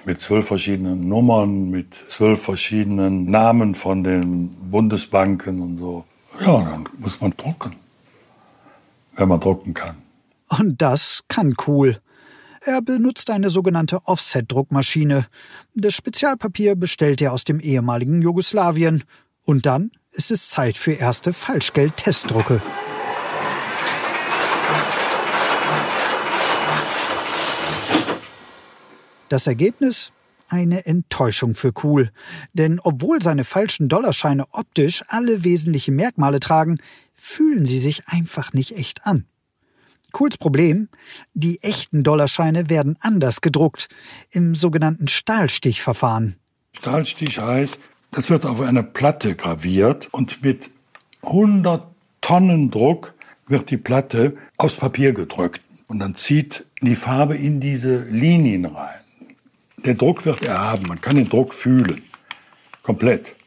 Mit 0.05 0.21
zwölf 0.21 0.47
verschiedenen 0.47 1.09
Nummern, 1.09 1.69
mit 1.69 1.97
zwölf 2.07 2.43
verschiedenen 2.43 3.29
Namen 3.29 3.75
von 3.75 4.05
den 4.05 4.51
Bundesbanken 4.71 5.61
und 5.61 5.79
so. 5.79 6.05
Ja, 6.41 6.61
dann 6.61 6.89
muss 6.99 7.21
man 7.21 7.33
drucken, 7.37 7.75
wenn 9.17 9.27
man 9.27 9.41
drucken 9.41 9.75
kann. 9.75 9.97
Und 10.47 10.81
das 10.81 11.25
kann 11.27 11.57
cool. 11.67 11.99
Er 12.65 12.83
benutzt 12.83 13.31
eine 13.31 13.51
sogenannte 13.51 14.05
Offset-Druckmaschine. 14.05 15.27
Das 15.75 15.95
Spezialpapier 15.95 16.75
bestellt 16.75 17.21
er 17.21 17.33
aus 17.33 17.45
dem 17.45 17.61
ehemaligen 17.61 18.21
Jugoslawien. 18.21 19.05
Und 19.45 19.67
dann 19.67 19.93
ist 20.11 20.31
es 20.31 20.49
Zeit 20.49 20.77
für 20.77 20.93
erste 20.93 21.33
Falschgeld-Testdrucke. 21.33 22.61
Das 29.29 29.47
Ergebnis? 29.47 30.13
Eine 30.49 30.87
Enttäuschung 30.87 31.55
für 31.55 31.73
Cool. 31.83 32.11
Denn 32.55 32.81
obwohl 32.81 33.21
seine 33.23 33.45
falschen 33.45 33.89
Dollarscheine 33.89 34.47
optisch 34.51 35.05
alle 35.09 35.45
wesentlichen 35.45 35.95
Merkmale 35.95 36.41
tragen, 36.41 36.79
fühlen 37.15 37.67
sie 37.67 37.79
sich 37.79 38.09
einfach 38.09 38.55
nicht 38.55 38.77
echt 38.77 39.05
an. 39.05 39.27
Cools 40.13 40.39
Problem, 40.39 40.89
die 41.35 41.63
echten 41.63 42.03
Dollarscheine 42.03 42.71
werden 42.71 42.97
anders 43.01 43.41
gedruckt, 43.41 43.89
im 44.31 44.55
sogenannten 44.55 45.09
Stahlstichverfahren. 45.09 46.37
Stahlstich 46.73 47.39
heißt, 47.39 47.79
das 48.11 48.31
wird 48.31 48.47
auf 48.47 48.61
eine 48.61 48.83
Platte 48.83 49.37
graviert 49.37 50.09
und 50.13 50.43
mit 50.43 50.71
100 51.23 51.87
Tonnen 52.21 52.71
Druck 52.71 53.15
wird 53.47 53.71
die 53.71 53.77
Platte 53.77 54.37
aufs 54.57 54.75
Papier 54.75 55.13
gedrückt. 55.13 55.63
Und 55.87 56.01
dann 56.01 56.15
zieht 56.15 56.67
die 56.83 56.97
Farbe 56.97 57.37
in 57.37 57.61
diese 57.61 58.05
Linien 58.05 58.67
rein. 58.67 59.01
Der 59.85 59.95
Druck 59.95 60.25
wird 60.27 60.43
erhaben, 60.43 60.87
man 60.89 61.01
kann 61.01 61.17
den 61.17 61.29
Druck 61.29 61.55
fühlen. 61.55 62.03
Komplett. 62.83 63.38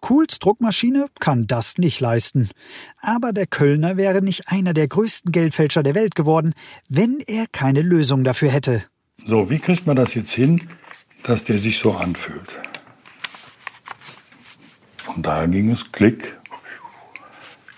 Kuhls 0.00 0.38
Druckmaschine 0.38 1.06
kann 1.18 1.46
das 1.46 1.78
nicht 1.78 2.00
leisten. 2.00 2.48
Aber 3.00 3.32
der 3.32 3.46
Kölner 3.46 3.96
wäre 3.96 4.22
nicht 4.22 4.48
einer 4.48 4.74
der 4.74 4.88
größten 4.88 5.32
Geldfälscher 5.32 5.82
der 5.82 5.94
Welt 5.94 6.14
geworden, 6.14 6.54
wenn 6.88 7.20
er 7.20 7.46
keine 7.46 7.82
Lösung 7.82 8.24
dafür 8.24 8.50
hätte. 8.50 8.84
So, 9.26 9.50
wie 9.50 9.58
kriegt 9.58 9.86
man 9.86 9.96
das 9.96 10.14
jetzt 10.14 10.32
hin, 10.32 10.62
dass 11.24 11.44
der 11.44 11.58
sich 11.58 11.78
so 11.78 11.92
anfühlt? 11.92 12.48
Und 15.14 15.26
da 15.26 15.46
ging 15.46 15.70
es 15.70 15.92
Klick. 15.92 16.38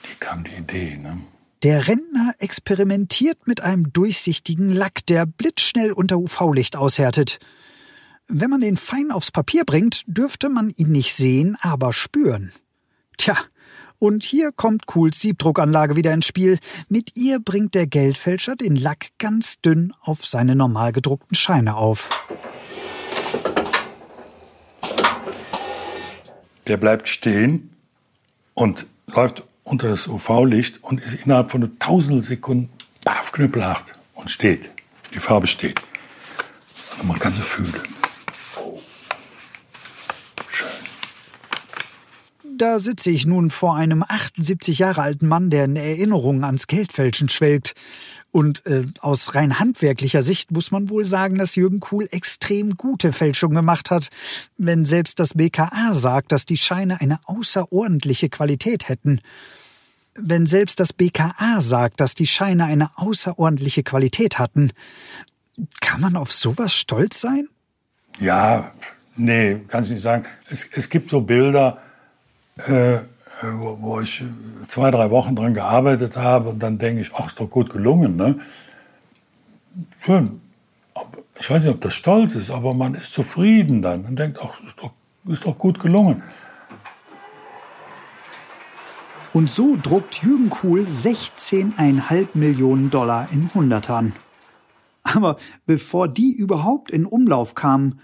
Die 0.05 0.19
kam 0.19 0.45
die 0.45 0.55
Idee, 0.55 0.99
ne? 1.02 1.21
Der 1.62 1.87
Rentner 1.87 2.35
experimentiert 2.38 3.47
mit 3.47 3.61
einem 3.61 3.93
durchsichtigen 3.93 4.69
Lack, 4.69 5.07
der 5.07 5.26
blitzschnell 5.26 5.93
unter 5.93 6.19
UV-Licht 6.19 6.75
aushärtet. 6.76 7.38
Wenn 8.29 8.50
man 8.50 8.61
den 8.61 8.76
fein 8.76 9.11
aufs 9.11 9.31
Papier 9.31 9.64
bringt, 9.64 10.05
dürfte 10.07 10.49
man 10.49 10.73
ihn 10.76 10.93
nicht 10.93 11.14
sehen, 11.14 11.57
aber 11.61 11.93
spüren. 11.93 12.52
Tja, 13.19 13.37
und 13.99 14.25
hier 14.25 14.50
kommt 14.50 14.87
Cools 14.87 15.21
Siebdruckanlage 15.21 15.95
wieder 15.97 16.12
ins 16.12 16.26
Spiel. 16.26 16.59
Mit 16.88 17.17
ihr 17.17 17.38
bringt 17.38 17.75
der 17.75 17.87
Geldfälscher 17.87 18.57
den 18.57 18.75
Lack 18.75 19.11
ganz 19.19 19.61
dünn 19.61 19.93
auf 20.00 20.25
seine 20.25 20.57
normal 20.57 20.93
gedruckten 20.93 21.37
Scheine 21.37 21.76
auf. 21.76 22.09
Der 26.67 26.76
bleibt 26.76 27.09
stehen 27.09 27.71
und 28.55 28.87
läuft 29.07 29.45
unter 29.64 29.88
das 29.88 30.09
UV-Licht 30.09 30.83
und 30.83 31.00
ist 31.00 31.14
innerhalb 31.25 31.50
von 31.50 31.62
einer 31.62 31.79
Tausendsekunden 31.79 32.71
baff 33.05 33.33
knüppelhart 33.33 33.85
und 34.14 34.31
steht. 34.31 34.71
Die 35.14 35.21
Farbe 35.21 35.47
steht. 35.47 35.81
Und 37.00 37.09
man 37.09 37.19
kann 37.19 37.33
sie 37.33 37.41
fühlen. 37.41 38.01
Da 42.59 42.78
sitze 42.78 43.11
ich 43.11 43.25
nun 43.26 43.50
vor 43.50 43.76
einem 43.76 44.02
78 44.06 44.78
Jahre 44.78 45.02
alten 45.02 45.26
Mann, 45.26 45.49
der 45.49 45.64
in 45.64 45.76
Erinnerungen 45.76 46.44
ans 46.44 46.66
Geldfälschen 46.66 47.28
schwelgt. 47.28 47.75
Und 48.30 48.64
äh, 48.66 48.85
aus 49.00 49.35
rein 49.35 49.59
handwerklicher 49.59 50.23
Sicht 50.23 50.50
muss 50.50 50.71
man 50.71 50.88
wohl 50.88 51.04
sagen, 51.04 51.37
dass 51.37 51.54
Jürgen 51.54 51.80
Kuhl 51.80 52.09
extrem 52.11 52.76
gute 52.76 53.12
Fälschungen 53.12 53.54
gemacht 53.54 53.90
hat. 53.90 54.09
Wenn 54.56 54.85
selbst 54.85 55.18
das 55.21 55.35
BKA 55.35 55.92
sagt, 55.92 56.32
dass 56.32 56.47
die 56.47 56.56
Scheine 56.56 57.00
eine 57.00 57.21
außerordentliche 57.25 58.28
Qualität 58.28 58.88
hätten. 58.88 59.21
Wenn 60.14 60.47
selbst 60.47 60.80
das 60.80 60.92
BKA 60.92 61.61
sagt, 61.61 62.00
dass 62.00 62.14
die 62.14 62.26
Scheine 62.26 62.64
eine 62.64 62.90
außerordentliche 62.97 63.82
Qualität 63.82 64.38
hatten. 64.38 64.73
Kann 65.80 66.00
man 66.00 66.16
auf 66.16 66.32
sowas 66.32 66.75
stolz 66.75 67.21
sein? 67.21 67.49
Ja, 68.18 68.73
nee, 69.16 69.61
kann 69.68 69.85
ich 69.85 69.90
nicht 69.90 70.02
sagen. 70.02 70.25
Es, 70.49 70.66
es 70.73 70.88
gibt 70.88 71.11
so 71.11 71.21
Bilder, 71.21 71.82
äh, 72.56 72.99
wo, 73.42 73.78
wo, 73.80 74.00
ich 74.00 74.23
zwei, 74.68 74.90
drei 74.90 75.11
Wochen 75.11 75.35
dran 75.35 75.54
gearbeitet 75.54 76.16
habe 76.16 76.50
und 76.50 76.62
dann 76.62 76.78
denke 76.78 77.02
ich, 77.02 77.11
ach, 77.14 77.28
ist 77.28 77.40
doch 77.40 77.50
gut 77.50 77.71
gelungen. 77.71 78.16
Ne? 78.16 78.40
Schön. 80.00 80.40
Ich 81.40 81.50
weiß 81.50 81.64
nicht, 81.64 81.75
ob 81.75 81.80
das 81.80 81.94
stolz 81.94 82.35
ist, 82.35 82.50
aber 82.50 82.75
man 82.75 82.94
ist 82.94 83.12
zufrieden 83.12 83.82
dann 83.82 84.04
und 84.04 84.18
denkt, 84.18 84.38
ach, 84.42 84.61
ist 84.66 84.78
doch, 84.78 84.92
ist 85.26 85.44
doch 85.44 85.59
gut 85.59 85.80
gelungen. 85.80 86.23
Und 89.32 89.49
so 89.49 89.78
druckt 89.82 90.23
Jürgen 90.23 90.50
Kuhl 90.50 90.80
16,5 90.82 92.28
Millionen 92.35 92.90
Dollar 92.90 93.28
in 93.32 93.52
Hundertern. 93.54 94.14
Aber 95.02 95.37
bevor 95.64 96.06
die 96.06 96.32
überhaupt 96.32 96.90
in 96.90 97.06
Umlauf 97.06 97.54
kamen, 97.54 98.00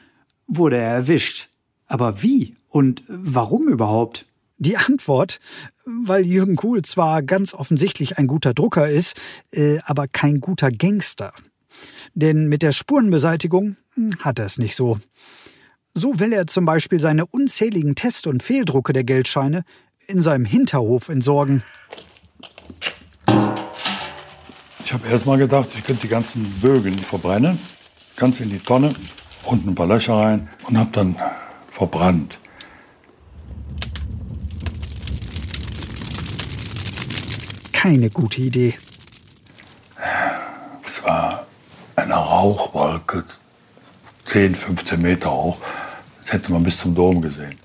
wurde 0.46 0.78
er 0.78 0.90
erwischt. 0.90 1.50
Aber 1.86 2.22
wie 2.22 2.56
und 2.68 3.02
warum 3.08 3.68
überhaupt? 3.68 4.26
Die 4.58 4.76
Antwort, 4.76 5.38
weil 5.84 6.24
Jürgen 6.24 6.56
Kuhl 6.56 6.82
zwar 6.82 7.22
ganz 7.22 7.54
offensichtlich 7.54 8.18
ein 8.18 8.26
guter 8.26 8.54
Drucker 8.54 8.88
ist, 8.88 9.14
äh, 9.52 9.78
aber 9.84 10.08
kein 10.08 10.40
guter 10.40 10.70
Gangster. 10.70 11.32
Denn 12.14 12.48
mit 12.48 12.62
der 12.62 12.72
Spurenbeseitigung 12.72 13.76
hm, 13.94 14.18
hat 14.18 14.40
er 14.40 14.46
es 14.46 14.58
nicht 14.58 14.74
so. 14.74 14.98
So 15.94 16.18
will 16.18 16.32
er 16.32 16.48
zum 16.48 16.64
Beispiel 16.64 16.98
seine 16.98 17.26
unzähligen 17.26 17.94
Test- 17.94 18.26
und 18.26 18.42
Fehldrucke 18.42 18.92
der 18.92 19.04
Geldscheine 19.04 19.62
in 20.08 20.22
seinem 20.22 20.44
Hinterhof 20.44 21.08
entsorgen. 21.08 21.62
Ich 24.84 24.92
habe 24.92 25.06
erst 25.08 25.26
mal 25.26 25.38
gedacht, 25.38 25.68
ich 25.74 25.84
könnte 25.84 26.02
die 26.02 26.08
ganzen 26.08 26.44
Bögen 26.60 26.98
verbrennen, 26.98 27.58
ganz 28.16 28.40
in 28.40 28.50
die 28.50 28.58
Tonne, 28.58 28.88
unten 29.44 29.68
ein 29.68 29.74
paar 29.74 29.86
Löcher 29.86 30.14
rein 30.14 30.48
und 30.66 30.78
habe 30.78 30.90
dann 30.92 31.16
verbrannt. 31.70 32.38
Keine 37.88 38.10
gute 38.10 38.42
Idee. 38.42 38.74
Es 40.84 41.02
war 41.04 41.46
eine 41.96 42.12
Rauchwolke, 42.12 43.24
10, 44.26 44.54
15 44.54 45.00
Meter 45.00 45.32
hoch. 45.32 45.56
Das 46.20 46.34
hätte 46.34 46.52
man 46.52 46.62
bis 46.64 46.76
zum 46.76 46.94
Dom 46.94 47.22
gesehen. 47.22 47.58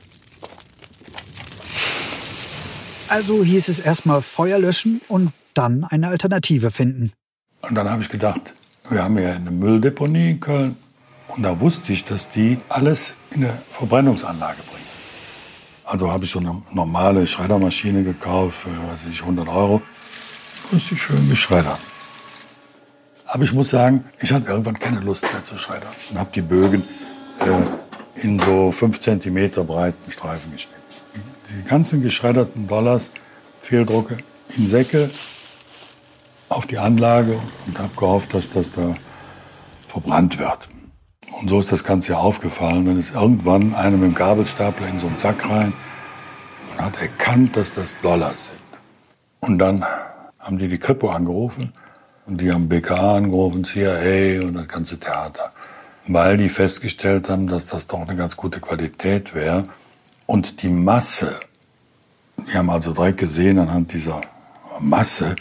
Also 3.10 3.44
hieß 3.44 3.68
es 3.68 3.80
erstmal 3.80 4.22
Feuer 4.22 4.60
löschen 4.60 5.02
und 5.10 5.34
dann 5.56 5.84
eine 5.84 6.08
Alternative 6.08 6.72
finden. 6.72 7.12
Und 7.60 7.76
dann 7.76 7.90
habe 7.90 8.02
ich 8.02 8.08
gedacht, 8.08 8.54
wir 8.90 9.04
haben 9.04 9.18
ja 9.18 9.34
eine 9.34 9.52
Mülldeponie 9.52 10.32
in 10.32 10.40
Köln. 10.40 10.78
Und 11.28 11.44
da 11.44 11.60
wusste 11.60 11.92
ich, 11.92 12.06
dass 12.06 12.30
die 12.30 12.60
alles 12.70 13.16
in 13.32 13.44
eine 13.44 13.54
Verbrennungsanlage 13.74 14.62
bringen. 14.72 14.88
Also 15.84 16.10
habe 16.10 16.24
ich 16.24 16.32
so 16.32 16.40
eine 16.40 16.62
normale 16.72 17.28
Schreddermaschine 17.28 18.04
gekauft 18.04 18.60
für 18.60 18.70
weiß 18.70 19.02
ich, 19.12 19.20
100 19.20 19.50
Euro 19.50 19.82
richtig 20.74 21.02
schön 21.02 21.30
geschreddert. 21.30 21.80
Aber 23.26 23.44
ich 23.44 23.54
muss 23.54 23.70
sagen, 23.70 24.06
ich 24.22 24.32
hatte 24.32 24.48
irgendwann 24.48 24.78
keine 24.78 25.00
Lust 25.00 25.24
mehr 25.24 25.44
zu 25.44 25.58
schreddern 25.58 25.94
und 26.10 26.20
habe 26.20 26.30
die 26.34 26.42
Bögen 26.42 26.84
äh, 27.40 28.22
in 28.22 28.40
so 28.40 28.72
5 28.72 29.00
cm 29.00 29.66
breiten 29.66 30.12
Streifen 30.12 30.52
geschnitten. 30.52 30.82
Die 31.50 31.64
ganzen 31.64 32.02
geschredderten 32.02 32.68
Dollars, 32.68 33.12
Fehldrucke, 33.62 34.18
in 34.56 34.68
Säcke 34.68 35.10
auf 36.50 36.68
die 36.68 36.78
Anlage 36.78 37.40
und 37.66 37.80
habe 37.80 37.90
gehofft, 37.96 38.34
dass 38.34 38.52
das 38.52 38.72
da 38.72 38.96
verbrannt 39.88 40.38
wird. 40.38 40.70
Und 41.42 41.50
so 41.50 41.60
ist 41.60 41.72
das 41.72 41.84
Ganze 41.84 42.14
ja 42.14 42.20
aufgefallen. 42.20 42.86
Dann 42.86 43.00
ist 43.00 43.16
irgendwann 43.16 43.74
einer 43.74 43.98
mit 43.98 44.10
dem 44.10 44.16
Gabelstapler 44.16 44.88
in 44.88 45.00
so 45.00 45.08
einen 45.08 45.18
Sack 45.18 45.50
rein 45.50 45.74
und 46.72 46.86
hat 46.86 47.02
erkannt, 47.02 47.56
dass 47.58 47.74
das 47.74 48.00
Dollars 48.02 48.48
sind. 48.48 48.60
Und 49.40 49.58
dann 49.58 49.84
haben 50.44 50.58
die 50.60 50.68
die 50.68 50.78
Kripo 50.78 51.10
angerufen 51.10 51.72
und 52.26 52.42
die 52.42 52.52
haben 52.52 52.70
BKA 52.70 53.16
angerufen, 53.18 53.64
CIA 53.64 54.42
und 54.42 54.54
das 54.54 54.68
ganze 54.68 55.00
Theater. 55.00 55.52
Weil 56.06 56.38
die 56.38 56.50
festgestellt 56.50 57.30
haben, 57.30 57.48
dass 57.48 57.66
das 57.68 57.88
doch 57.88 58.02
eine 58.02 58.18
ganz 58.18 58.36
gute 58.36 58.60
Qualität 58.60 59.34
wäre. 59.34 59.70
Und 60.26 60.62
die 60.62 60.70
Masse, 60.70 61.40
wir 62.36 62.56
haben 62.56 62.70
also 62.70 62.92
direkt 62.94 63.20
gesehen 63.20 63.58
anhand 63.58 63.94
dieser 63.94 64.22
Masse, 64.80 65.36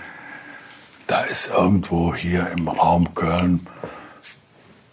da 1.09 1.23
ist 1.23 1.51
irgendwo 1.51 2.15
hier 2.15 2.49
im 2.51 2.69
Raum 2.69 3.13
Köln 3.15 3.61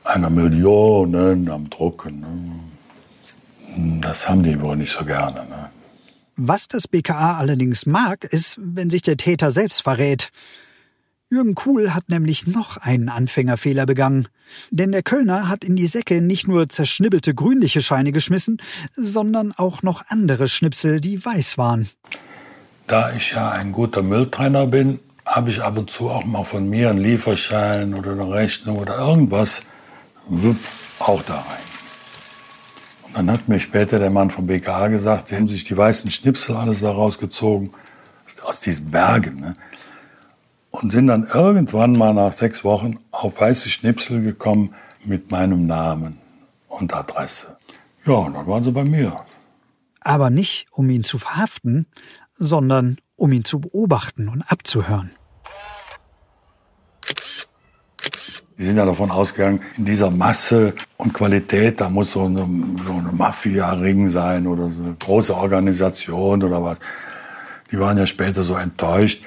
einer 0.04 0.32
Million 0.32 1.50
am 1.50 1.70
Drucken. 1.70 2.20
Ne? 2.20 4.02
Das 4.02 4.28
haben 4.28 4.42
die 4.42 4.60
wohl 4.60 4.76
nicht 4.76 4.92
so 4.92 5.06
gerne. 5.06 5.46
Ne? 5.46 5.70
Was 6.42 6.70
das 6.70 6.88
BKA 6.88 7.38
allerdings 7.38 7.86
mag, 7.86 8.24
ist, 8.24 8.58
wenn 8.62 8.90
sich 8.90 9.02
der 9.02 9.18
Täter 9.18 9.52
selbst 9.52 9.84
verrät. 9.84 10.30
Jürgen 11.30 11.54
Kuhl 11.54 11.94
hat 11.94 12.08
nämlich 12.08 12.48
noch 12.48 12.78
einen 12.78 13.10
Anfängerfehler 13.10 13.86
begangen. 13.86 14.30
Denn 14.72 14.94
der 14.94 15.04
Kölner 15.04 15.50
hat 15.50 15.66
in 15.66 15.76
die 15.76 15.88
Säcke 15.88 16.22
nicht 16.22 16.48
nur 16.48 16.70
zerschnibbelte 16.70 17.36
grünliche 17.36 17.82
Scheine 17.82 18.14
geschmissen, 18.14 18.62
sondern 18.96 19.52
auch 19.52 19.84
noch 19.84 20.06
andere 20.08 20.48
Schnipsel, 20.48 21.02
die 21.02 21.24
weiß 21.24 21.58
waren. 21.58 21.90
Da 22.88 23.14
ich 23.14 23.32
ja 23.32 23.52
ein 23.52 23.74
guter 23.74 24.02
Mülltrenner 24.02 24.66
bin, 24.66 25.02
habe 25.26 25.50
ich 25.50 25.62
ab 25.62 25.78
und 25.78 25.92
zu 25.92 26.10
auch 26.10 26.24
mal 26.24 26.46
von 26.46 26.70
mir 26.70 26.90
einen 26.90 27.00
Lieferschein 27.00 27.94
oder 27.94 28.14
eine 28.14 28.32
Rechnung 28.32 28.78
oder 28.78 28.98
irgendwas 28.98 29.64
auch 31.00 31.22
da 31.22 31.36
rein. 31.36 31.69
Und 33.10 33.28
dann 33.28 33.32
hat 33.32 33.48
mir 33.48 33.60
später 33.60 34.00
der 34.00 34.12
Mann 34.12 34.30
vom 34.30 34.48
BKA 34.48 34.88
gesagt, 34.88 35.30
sie 35.30 35.36
haben 35.36 35.48
sich 35.48 35.64
die 35.64 35.76
weißen 35.76 36.12
Schnipsel 36.12 36.56
alles 36.56 36.82
da 36.82 36.92
rausgezogen, 36.92 37.72
aus 38.44 38.62
diesen 38.62 38.92
Bergen. 38.92 39.40
Ne? 39.40 39.54
Und 40.72 40.92
sind 40.92 41.08
dann 41.08 41.28
irgendwann 41.34 41.94
mal 41.94 42.14
nach 42.14 42.34
sechs 42.34 42.64
Wochen 42.64 43.00
auf 43.12 43.40
weiße 43.42 43.70
Schnipsel 43.70 44.22
gekommen 44.22 44.76
mit 45.04 45.32
meinem 45.32 45.66
Namen 45.66 46.20
und 46.68 46.94
Adresse. 46.94 47.58
Ja, 48.06 48.14
und 48.14 48.36
dann 48.36 48.48
waren 48.48 48.64
sie 48.64 48.72
bei 48.72 48.84
mir. 48.84 49.26
Aber 50.02 50.30
nicht, 50.30 50.68
um 50.72 50.90
ihn 50.90 51.04
zu 51.04 51.18
verhaften, 51.18 51.88
sondern 52.36 52.98
um 53.16 53.32
ihn 53.34 53.44
zu 53.44 53.60
beobachten 53.60 54.30
und 54.30 54.44
abzuhören. 54.44 55.12
Die 58.60 58.66
sind 58.66 58.76
ja 58.76 58.84
davon 58.84 59.10
ausgegangen, 59.10 59.62
in 59.78 59.86
dieser 59.86 60.12
Masse 60.12 60.74
und 60.98 61.14
Qualität, 61.14 61.80
da 61.80 61.90
muss 61.90 62.12
so 62.12 62.26
eine, 62.26 62.46
so 62.86 62.92
eine 62.92 63.14
Mafia-Ring 63.14 64.10
sein 64.10 64.48
oder 64.48 64.70
so 64.70 64.84
eine 64.84 64.96
große 64.96 65.34
Organisation 65.34 66.44
oder 66.44 66.62
was. 66.62 66.78
Die 67.72 67.80
waren 67.80 67.98
ja 67.98 68.06
später 68.06 68.44
so 68.44 68.56
enttäuscht, 68.56 69.24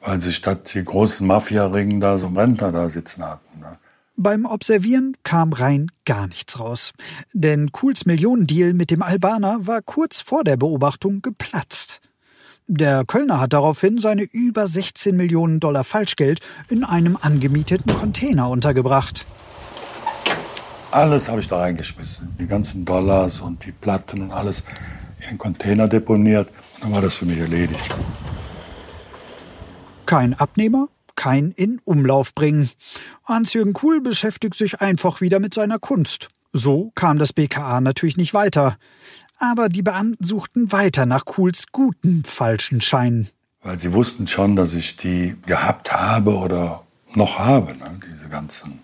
weil 0.00 0.20
sie 0.20 0.32
statt 0.32 0.72
die 0.72 0.84
großen 0.84 1.26
Mafia-Ringen 1.26 2.00
da 2.00 2.20
so 2.20 2.28
einen 2.28 2.36
Rentner 2.36 2.70
da 2.70 2.88
sitzen 2.88 3.24
hatten. 3.24 3.58
Ne? 3.58 3.76
Beim 4.16 4.44
Observieren 4.44 5.16
kam 5.24 5.52
rein 5.52 5.90
gar 6.04 6.28
nichts 6.28 6.60
raus. 6.60 6.92
Denn 7.32 7.72
Kuhls 7.72 8.06
Millionendeal 8.06 8.72
mit 8.72 8.92
dem 8.92 9.02
Albaner 9.02 9.66
war 9.66 9.82
kurz 9.82 10.20
vor 10.20 10.44
der 10.44 10.56
Beobachtung 10.56 11.22
geplatzt. 11.22 12.00
Der 12.72 13.04
Kölner 13.04 13.40
hat 13.40 13.52
daraufhin 13.52 13.98
seine 13.98 14.22
über 14.22 14.68
16 14.68 15.16
Millionen 15.16 15.58
Dollar 15.58 15.82
Falschgeld 15.82 16.38
in 16.68 16.84
einem 16.84 17.18
angemieteten 17.20 17.92
Container 17.92 18.48
untergebracht. 18.48 19.26
Alles 20.92 21.28
habe 21.28 21.40
ich 21.40 21.48
da 21.48 21.58
reingeschmissen. 21.58 22.36
Die 22.38 22.46
ganzen 22.46 22.84
Dollars 22.84 23.40
und 23.40 23.66
die 23.66 23.72
Platten 23.72 24.22
und 24.22 24.30
alles 24.30 24.62
in 25.18 25.30
den 25.30 25.38
Container 25.38 25.88
deponiert. 25.88 26.48
Und 26.74 26.84
dann 26.84 26.92
war 26.92 27.02
das 27.02 27.14
für 27.14 27.24
mich 27.24 27.40
erledigt. 27.40 27.92
Kein 30.06 30.34
Abnehmer, 30.34 30.86
kein 31.16 31.50
in 31.50 31.80
Umlauf 31.84 32.36
bringen. 32.36 32.70
Hans-Jürgen 33.24 33.72
Kuhl 33.72 34.00
beschäftigt 34.00 34.54
sich 34.54 34.80
einfach 34.80 35.20
wieder 35.20 35.40
mit 35.40 35.54
seiner 35.54 35.80
Kunst. 35.80 36.28
So 36.52 36.92
kam 36.94 37.18
das 37.18 37.32
BKA 37.32 37.80
natürlich 37.80 38.16
nicht 38.16 38.32
weiter. 38.32 38.76
Aber 39.42 39.70
die 39.70 39.82
Beamten 39.82 40.22
suchten 40.22 40.70
weiter 40.70 41.06
nach 41.06 41.24
Kuhls 41.24 41.64
guten 41.72 42.24
falschen 42.24 42.82
Scheinen. 42.82 43.28
Weil 43.62 43.78
sie 43.78 43.94
wussten 43.94 44.26
schon, 44.26 44.54
dass 44.54 44.74
ich 44.74 44.96
die 44.96 45.34
gehabt 45.46 45.92
habe 45.92 46.36
oder 46.36 46.82
noch 47.14 47.38
habe, 47.38 47.72
ne? 47.72 47.98
diese 48.04 48.28
ganzen 48.28 48.80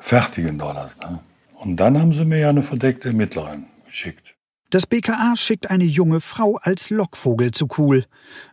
fertigen 0.00 0.56
Dollars. 0.56 0.98
Ne? 0.98 1.18
Und 1.54 1.76
dann 1.78 1.98
haben 1.98 2.14
sie 2.14 2.24
mir 2.24 2.38
ja 2.38 2.50
eine 2.50 2.62
verdeckte 2.62 3.08
Ermittlerin 3.08 3.64
geschickt. 3.86 4.36
Das 4.70 4.86
BKA 4.86 5.34
schickt 5.36 5.68
eine 5.68 5.84
junge 5.84 6.20
Frau 6.20 6.56
als 6.62 6.90
Lockvogel 6.90 7.50
zu 7.50 7.66
Kuhl. 7.66 8.04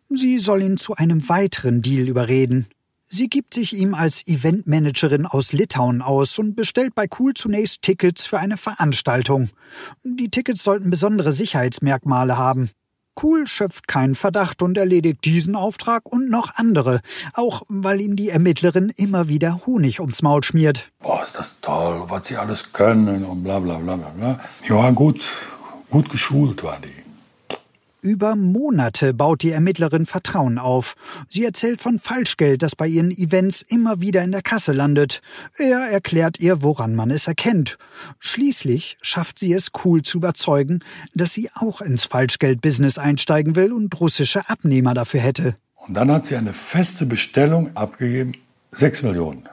Sie 0.09 0.39
soll 0.39 0.63
ihn 0.63 0.77
zu 0.77 0.95
einem 0.95 1.29
weiteren 1.29 1.83
Deal 1.83 2.07
überreden. 2.07 2.67
Sie 3.07 3.29
gibt 3.29 3.53
sich 3.53 3.73
ihm 3.77 3.93
als 3.93 4.25
Eventmanagerin 4.25 5.25
aus 5.25 5.53
Litauen 5.53 6.01
aus 6.01 6.39
und 6.39 6.55
bestellt 6.55 6.95
bei 6.95 7.07
Cool 7.19 7.33
zunächst 7.33 7.83
Tickets 7.83 8.25
für 8.25 8.39
eine 8.39 8.57
Veranstaltung. 8.57 9.49
Die 10.03 10.29
Tickets 10.29 10.63
sollten 10.63 10.89
besondere 10.89 11.31
Sicherheitsmerkmale 11.31 12.37
haben. 12.37 12.71
Cool 13.21 13.47
schöpft 13.47 13.87
keinen 13.87 14.15
Verdacht 14.15 14.61
und 14.61 14.77
erledigt 14.77 15.23
diesen 15.23 15.55
Auftrag 15.55 16.01
und 16.05 16.29
noch 16.29 16.55
andere, 16.55 16.99
auch 17.33 17.63
weil 17.69 18.01
ihm 18.01 18.17
die 18.17 18.29
Ermittlerin 18.29 18.91
immer 18.97 19.29
wieder 19.29 19.65
Honig 19.65 20.01
ums 20.01 20.21
Maul 20.21 20.43
schmiert. 20.43 20.91
Boah, 20.99 21.23
ist 21.23 21.37
das 21.37 21.61
toll, 21.61 22.03
was 22.09 22.27
sie 22.27 22.35
alles 22.35 22.73
können 22.73 23.23
und 23.23 23.43
bla 23.43 23.59
bla 23.59 23.77
bla 23.77 23.95
bla. 23.95 24.39
Ja, 24.67 24.91
gut, 24.91 25.29
gut 25.89 26.09
geschult 26.09 26.63
war 26.63 26.79
die. 26.81 27.04
Über 28.05 28.35
Monate 28.35 29.15
baut 29.15 29.41
die 29.41 29.49
Ermittlerin 29.49 30.05
Vertrauen 30.05 30.59
auf. 30.59 30.93
Sie 31.27 31.43
erzählt 31.43 31.81
von 31.81 31.97
Falschgeld, 31.97 32.61
das 32.61 32.75
bei 32.75 32.85
ihren 32.85 33.09
Events 33.09 33.63
immer 33.63 33.99
wieder 33.99 34.21
in 34.21 34.31
der 34.31 34.43
Kasse 34.43 34.73
landet. 34.73 35.23
Er 35.57 35.79
erklärt 35.79 36.39
ihr, 36.39 36.61
woran 36.61 36.93
man 36.93 37.09
es 37.09 37.27
erkennt. 37.27 37.79
Schließlich 38.19 38.99
schafft 39.01 39.39
sie 39.39 39.53
es, 39.53 39.71
Cool 39.83 40.03
zu 40.03 40.19
überzeugen, 40.19 40.83
dass 41.15 41.33
sie 41.33 41.49
auch 41.55 41.81
ins 41.81 42.03
Falschgeld-Business 42.03 42.99
einsteigen 42.99 43.55
will 43.55 43.73
und 43.73 43.99
russische 43.99 44.47
Abnehmer 44.49 44.93
dafür 44.93 45.21
hätte. 45.21 45.55
Und 45.75 45.95
dann 45.95 46.11
hat 46.11 46.27
sie 46.27 46.35
eine 46.35 46.53
feste 46.53 47.07
Bestellung 47.07 47.75
abgegeben, 47.75 48.33
sechs 48.69 49.01
Millionen. 49.01 49.49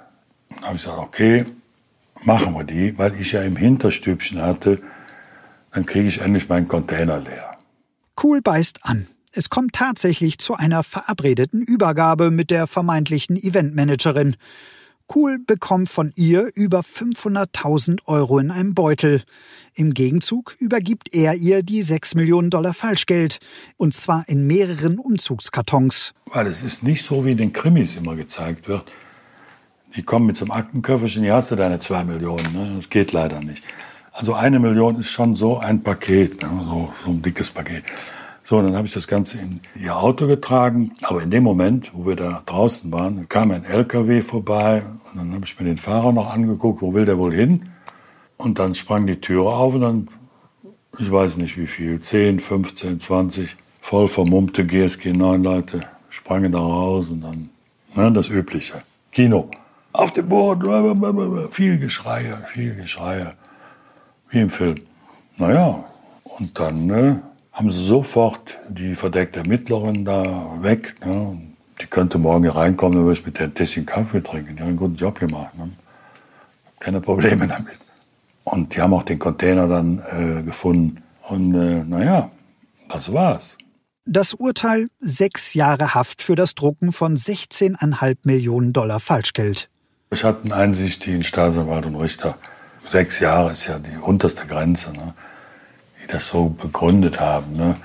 Dann 0.51 0.61
habe 0.61 0.77
ich 0.77 0.83
gesagt, 0.83 0.99
okay, 0.99 1.47
machen 2.23 2.53
wir 2.53 2.65
die, 2.65 2.99
weil 2.99 3.19
ich 3.19 3.33
ja 3.33 3.41
im 3.45 3.57
Hinterstübchen 3.57 4.43
hatte, 4.43 4.79
dann 5.71 5.87
kriege 5.87 6.07
ich 6.07 6.21
endlich 6.21 6.51
meinen 6.51 6.69
Container 6.69 7.19
leer. 7.19 7.52
Cool 8.23 8.41
beißt 8.41 8.81
an. 8.85 9.09
Es 9.33 9.51
kommt 9.51 9.73
tatsächlich 9.73 10.39
zu 10.39 10.55
einer 10.55 10.85
verabredeten 10.85 11.61
Übergabe 11.61 12.31
mit 12.31 12.51
der 12.51 12.69
vermeintlichen 12.69 13.37
Eventmanagerin. 13.37 14.37
Cool 15.13 15.41
bekommt 15.45 15.89
von 15.89 16.13
ihr 16.15 16.51
über 16.55 16.81
500.000 16.81 18.01
Euro 18.07 18.39
in 18.39 18.53
einem 18.53 18.75
Beutel. 18.75 19.25
Im 19.75 19.93
Gegenzug 19.93 20.55
übergibt 20.61 21.13
er 21.13 21.35
ihr 21.35 21.65
die 21.65 21.83
6 21.83 22.15
Millionen 22.15 22.51
Dollar 22.51 22.75
Falschgeld. 22.75 23.41
Und 23.77 23.93
zwar 23.93 24.29
in 24.29 24.47
mehreren 24.47 24.99
Umzugskartons. 24.99 26.15
Weil 26.27 26.47
es 26.47 26.63
ist 26.63 26.85
nicht 26.85 27.05
so, 27.05 27.25
wie 27.25 27.33
in 27.33 27.39
den 27.39 27.53
Krimis 27.53 27.97
immer 27.97 28.15
gezeigt 28.15 28.69
wird. 28.69 28.85
Die 29.97 30.05
kommen 30.05 30.27
mit 30.27 30.41
einem 30.41 30.53
Aktenköfferchen, 30.53 31.25
hier 31.25 31.35
hast 31.35 31.51
du 31.51 31.57
deine 31.57 31.81
2 31.81 32.05
Millionen. 32.05 32.53
Ne? 32.53 32.73
Das 32.77 32.89
geht 32.89 33.11
leider 33.11 33.41
nicht. 33.41 33.65
Also 34.13 34.35
eine 34.35 34.61
Million 34.61 35.01
ist 35.01 35.11
schon 35.11 35.37
so 35.37 35.59
ein 35.59 35.83
Paket, 35.83 36.43
ne? 36.43 36.49
so, 36.67 36.93
so 37.05 37.11
ein 37.11 37.23
dickes 37.23 37.51
Paket. 37.51 37.85
So, 38.45 38.61
dann 38.61 38.77
habe 38.77 38.87
ich 38.87 38.93
das 38.93 39.09
Ganze 39.09 39.39
in 39.39 39.61
ihr 39.81 39.97
Auto 39.97 40.27
getragen. 40.27 40.93
Aber 41.03 41.23
in 41.23 41.31
dem 41.31 41.43
Moment, 41.43 41.91
wo 41.95 42.07
wir 42.07 42.17
da 42.17 42.43
draußen 42.45 42.93
waren, 42.93 43.29
kam 43.29 43.51
ein 43.51 43.65
LKW 43.65 44.23
vorbei. 44.23 44.83
Und 45.13 45.19
dann 45.19 45.33
habe 45.33 45.47
ich 45.47 45.59
mir 45.59 45.67
den 45.67 45.79
Fahrer 45.79 46.13
noch 46.13 46.31
angeguckt, 46.31 46.83
wo 46.83 46.93
will 46.93 47.07
der 47.07 47.17
wohl 47.17 47.33
hin? 47.33 47.71
Und 48.37 48.59
dann 48.59 48.75
sprang 48.75 49.07
die 49.07 49.21
Türe 49.21 49.51
auf 49.51 49.75
und 49.75 49.81
dann, 49.81 50.09
ich 50.99 51.11
weiß 51.11 51.39
nicht 51.39 51.57
wie 51.57 51.67
viel, 51.67 52.01
10, 52.01 52.41
15, 52.41 53.01
20 53.01 53.57
voll 53.81 54.09
vermummte 54.09 54.67
GSG 54.67 55.13
9 55.13 55.43
Leute 55.43 55.81
sprangen 56.11 56.53
da 56.53 56.59
raus 56.59 57.09
und 57.09 57.23
dann 57.23 57.51
ne, 57.95 58.13
das 58.13 58.29
Übliche. 58.29 58.83
Kino. 59.11 59.51
Auf 59.93 60.13
dem 60.13 60.29
Boden, 60.29 61.51
viel 61.51 61.79
Geschreie, 61.79 62.33
viel 62.53 62.75
Geschreie. 62.75 63.35
Wie 64.33 64.41
im 64.41 64.51
Film. 64.51 64.79
Naja, 65.37 65.85
und 66.25 66.59
dann 66.59 66.87
ne, 66.87 67.23
haben 67.53 67.71
sie 67.71 67.85
sofort 67.85 68.57
die 68.69 68.97
verdeckte 68.97 69.41
Ermittlerin 69.41 70.05
da 70.05 70.57
weg. 70.61 70.95
Ne, 71.05 71.39
Die 71.81 71.87
könnte 71.87 72.19
morgen 72.19 72.45
hier 72.45 72.57
reinkommen, 72.57 72.97
dann 72.99 73.07
würde 73.07 73.21
ich 73.21 73.27
mit 73.27 73.39
der 73.39 73.47
ein 73.47 73.55
Tässchen 73.55 73.87
Kaffee 73.87 74.23
trinken. 74.23 74.57
Die 74.57 74.63
haben 74.63 74.69
einen 74.69 74.77
guten 74.79 74.97
Job 74.97 75.21
gemacht. 75.21 75.57
Ne? 75.57 75.71
Keine 76.81 77.01
Probleme 77.01 77.47
damit. 77.47 77.75
Und 78.45 78.75
die 78.75 78.81
haben 78.81 78.95
auch 78.95 79.05
den 79.05 79.19
Container 79.19 79.69
dann 79.69 80.03
äh, 80.11 80.43
gefunden. 80.43 81.03
Und 81.29 81.55
äh, 81.55 81.85
naja, 81.85 82.31
das 82.89 83.13
war's. 83.13 83.57
Das 84.05 84.35
Urteil 84.35 84.89
sechs 84.99 85.55
Jahre 85.55 85.95
Haft 85.95 86.23
für 86.23 86.35
das 86.35 86.55
Drucken 86.57 86.91
von 86.91 87.17
16,5 87.17 88.17
Millionen 88.25 88.73
Dollar 88.73 88.99
Falschgeld. 88.99 89.69
Ich 90.11 90.25
hatte 90.25 90.45
eine 90.45 90.57
Einsicht, 90.57 91.07
die 91.07 91.15
in 91.15 91.23
Staatsanwalt 91.23 91.87
und 91.87 91.95
Richter, 91.95 92.37
sechs 92.87 93.21
Jahre 93.21 93.53
ist 93.53 93.67
ja 93.67 93.79
die 93.79 93.97
unterste 93.97 94.47
Grenze, 94.47 94.93
ne? 94.93 95.15
die 96.03 96.07
das 96.07 96.27
so 96.27 96.49
begründet 96.49 97.21
haben. 97.21 97.57
Ne? 97.57 97.77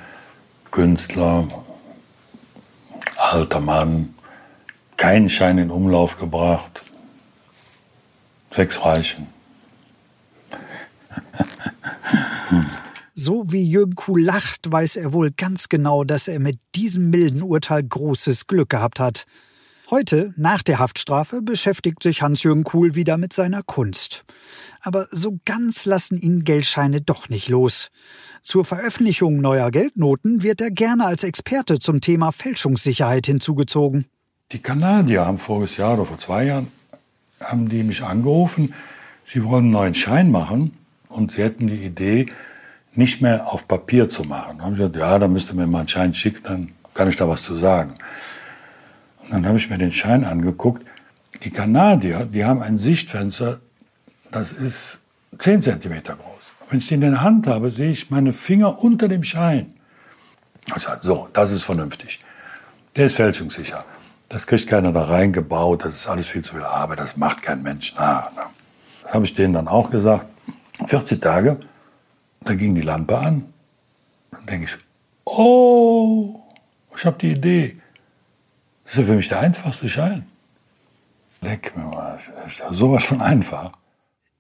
Künstler, 0.72 1.48
alter 3.18 3.60
Mann, 3.60 4.14
keinen 4.98 5.30
Schein 5.30 5.58
in 5.58 5.72
Umlauf 5.72 6.20
gebracht, 6.20 6.82
sechs 8.56 8.84
Reichen. 8.84 9.28
So 13.20 13.52
wie 13.52 13.64
Jürgen 13.64 13.96
Kuhl 13.96 14.22
lacht, 14.22 14.72
weiß 14.72 14.96
er 14.98 15.12
wohl 15.12 15.32
ganz 15.32 15.70
genau, 15.70 16.04
dass 16.04 16.28
er 16.28 16.40
mit 16.40 16.60
diesem 16.76 17.10
milden 17.10 17.42
Urteil 17.42 17.82
großes 17.84 18.46
Glück 18.46 18.70
gehabt 18.70 19.00
hat. 19.00 19.26
Heute, 19.90 20.34
nach 20.36 20.64
der 20.64 20.80
Haftstrafe, 20.80 21.42
beschäftigt 21.42 22.04
sich 22.04 22.22
Hans-Jürgen 22.22 22.66
Kuhl 22.66 22.96
wieder 22.96 23.18
mit 23.18 23.32
seiner 23.32 23.64
Kunst. 23.64 24.26
Aber 24.82 25.08
so 25.12 25.40
ganz 25.46 25.86
lassen 25.86 26.18
ihn 26.18 26.44
Geldscheine 26.44 27.00
doch 27.00 27.30
nicht 27.30 27.48
los. 27.48 27.88
Zur 28.44 28.66
Veröffentlichung 28.66 29.40
neuer 29.40 29.72
Geldnoten 29.72 30.44
wird 30.44 30.60
er 30.60 30.72
gerne 30.72 31.06
als 31.06 31.24
Experte 31.24 31.80
zum 31.80 32.02
Thema 32.02 32.34
Fälschungssicherheit 32.34 33.28
hinzugezogen. 33.28 34.08
Die 34.52 34.60
Kanadier 34.60 35.26
haben 35.26 35.40
voriges 35.40 35.78
Jahr 35.78 35.94
oder 35.94 36.06
vor 36.06 36.18
zwei 36.18 36.44
Jahren 36.44 36.68
haben 37.40 37.70
die 37.70 37.84
mich 37.84 38.04
angerufen, 38.04 38.74
sie 39.24 39.42
wollen 39.46 39.66
einen 39.66 39.72
neuen 39.72 39.96
Schein 39.96 40.32
machen 40.32 40.74
und 41.08 41.32
sie 41.32 41.44
hätten 41.44 41.68
die 41.68 41.86
Idee, 41.86 42.26
nicht 42.94 43.22
mehr 43.22 43.48
auf 43.48 43.70
Papier 43.70 44.10
zu 44.10 44.24
machen. 44.24 44.58
Dann 44.58 44.66
habe 44.66 44.72
ich 44.74 44.80
gesagt, 44.80 44.98
ja, 44.98 45.18
dann 45.18 45.32
müsst 45.32 45.50
ihr 45.50 45.56
mir 45.56 45.68
mal 45.68 45.80
einen 45.80 45.88
Schein 45.88 46.14
schicken, 46.14 46.44
dann 46.44 46.70
kann 46.94 47.08
ich 47.08 47.16
da 47.16 47.30
was 47.30 47.44
zu 47.44 47.56
sagen. 47.56 47.94
Und 49.30 49.34
dann 49.34 49.48
habe 49.48 49.58
ich 49.58 49.70
mir 49.70 49.78
den 49.78 49.92
Schein 49.92 50.24
angeguckt. 50.24 50.86
Die 51.44 51.52
Kanadier, 51.52 52.26
die 52.26 52.46
haben 52.46 52.62
ein 52.62 52.78
Sichtfenster, 52.78 53.60
das 54.32 54.52
ist 54.54 55.00
10 55.38 55.62
cm 55.62 56.04
groß. 56.04 56.54
Wenn 56.70 56.80
ich 56.80 56.88
den 56.88 57.02
in 57.02 57.12
der 57.12 57.22
Hand 57.22 57.48
habe, 57.48 57.72
sehe 57.72 57.92
ich 57.92 58.10
meine 58.10 58.34
Finger 58.34 58.84
unter 58.84 59.08
dem 59.08 59.24
Schein. 59.24 59.74
Ich 60.76 60.84
sage, 60.84 61.00
so, 61.04 61.30
das 61.34 61.52
ist 61.52 61.64
vernünftig. 61.64 62.20
Der 62.96 63.06
ist 63.06 63.16
fälschungssicher. 63.16 63.86
Das 64.30 64.48
kriegt 64.48 64.68
keiner 64.68 64.92
da 64.92 65.04
reingebaut, 65.04 65.86
das 65.86 65.96
ist 65.96 66.08
alles 66.08 66.28
viel 66.28 66.44
zu 66.44 66.56
viel 66.56 66.64
Arbeit, 66.64 67.00
das 67.00 67.16
macht 67.16 67.42
kein 67.42 67.64
Mensch 67.64 67.96
nach. 67.96 68.32
Das 69.04 69.14
habe 69.14 69.24
ich 69.24 69.34
denen 69.34 69.54
dann 69.54 69.68
auch 69.68 69.90
gesagt. 69.90 70.26
40 70.86 71.22
Tage 71.22 71.58
da 72.48 72.56
ging 72.56 72.76
die 72.76 72.82
Lampe 72.82 73.18
an. 73.18 73.46
Dann 74.32 74.46
denke 74.46 74.66
ich, 74.66 74.78
oh, 75.26 76.42
ich 76.96 77.06
habe 77.06 77.18
die 77.20 77.32
Idee. 77.32 77.78
Das 78.88 78.94
ist 78.94 79.00
ja 79.00 79.04
für 79.04 79.16
mich 79.16 79.28
der 79.28 79.42
einfachste 79.42 79.90
Schein. 79.90 80.26
Leck 81.42 81.76
mir 81.76 81.84
mal, 81.84 82.18
das 82.36 82.54
ist 82.54 82.60
ja 82.60 82.74
sowas 82.74 83.04
von 83.04 83.22
einfach. 83.22 83.74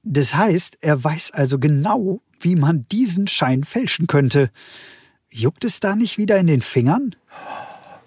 Das 0.03 0.33
heißt, 0.33 0.77
er 0.81 1.03
weiß 1.03 1.31
also 1.31 1.60
genau, 1.60 2.21
wie 2.39 2.55
man 2.55 2.88
diesen 2.89 3.27
Schein 3.27 3.65
fälschen 3.65 4.07
könnte. 4.07 4.49
Juckt 5.29 5.65
es 5.65 5.81
da 5.81 5.95
nicht 5.95 6.17
wieder 6.17 6.39
in 6.39 6.47
den 6.47 6.62
Fingern? 6.62 7.15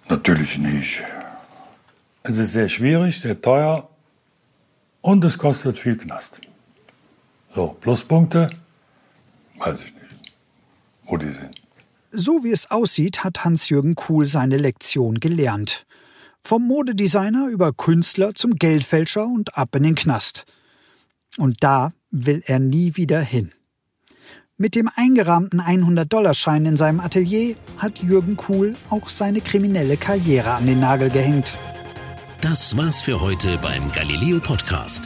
Natürlich 0.09 0.57
nicht. 0.59 1.03
Es 2.23 2.39
ist 2.39 2.53
sehr 2.53 2.69
schwierig, 2.69 3.21
sehr 3.21 3.41
teuer 3.41 3.89
und 5.03 5.25
es 5.25 5.37
kostet 5.39 5.79
viel 5.79 5.97
Knast. 5.97 6.41
So, 7.55 7.77
Pluspunkte, 7.81 8.51
Weiß 9.61 9.79
ich 9.85 9.95
nicht, 9.95 10.35
wo 11.05 11.19
die 11.19 11.31
sind. 11.31 11.61
So 12.13 12.43
wie 12.43 12.51
es 12.51 12.71
aussieht, 12.71 13.25
hat 13.25 13.45
Hans-Jürgen 13.45 13.95
Kuhl 13.95 14.25
seine 14.25 14.57
Lektion 14.57 15.21
gelernt. 15.21 15.87
Vom 16.43 16.67
Modedesigner 16.67 17.49
über 17.49 17.73
Künstler 17.73 18.35
zum 18.35 18.57
Geldfälscher 18.57 19.27
und 19.27 19.57
ab 19.57 19.75
in 19.77 19.83
den 19.83 19.95
Knast. 19.95 20.45
Und 21.39 21.57
da 21.61 21.93
will 22.11 22.43
er 22.47 22.59
nie 22.59 22.97
wieder 22.97 23.21
hin. 23.21 23.53
Mit 24.57 24.75
dem 24.75 24.91
eingerahmten 24.95 25.61
100-Dollar-Schein 25.61 26.67
in 26.67 26.77
seinem 26.77 27.01
Atelier 27.01 27.55
hat 27.79 27.99
Jürgen 28.03 28.37
Kuhl 28.37 28.75
auch 28.91 29.09
seine 29.09 29.41
kriminelle 29.41 29.97
Karriere 29.97 30.53
an 30.53 30.67
den 30.67 30.81
Nagel 30.81 31.09
gehängt. 31.09 31.57
Das 32.41 32.77
war's 32.77 33.01
für 33.01 33.21
heute 33.21 33.59
beim 33.63 33.91
Galileo 33.93 34.41
Podcast. 34.41 35.05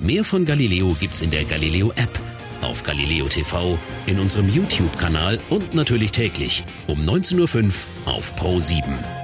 Mehr 0.00 0.24
von 0.24 0.44
Galileo 0.44 0.96
gibt's 0.98 1.20
in 1.20 1.30
der 1.30 1.44
Galileo 1.44 1.90
App 1.92 2.20
auf 2.62 2.82
Galileo 2.82 3.28
TV, 3.28 3.78
in 4.06 4.18
unserem 4.18 4.48
YouTube-Kanal 4.48 5.38
und 5.50 5.74
natürlich 5.74 6.12
täglich 6.12 6.64
um 6.86 7.00
19.05 7.00 7.64
Uhr 8.06 8.14
auf 8.14 8.34
Pro 8.36 8.60
7. 8.60 9.21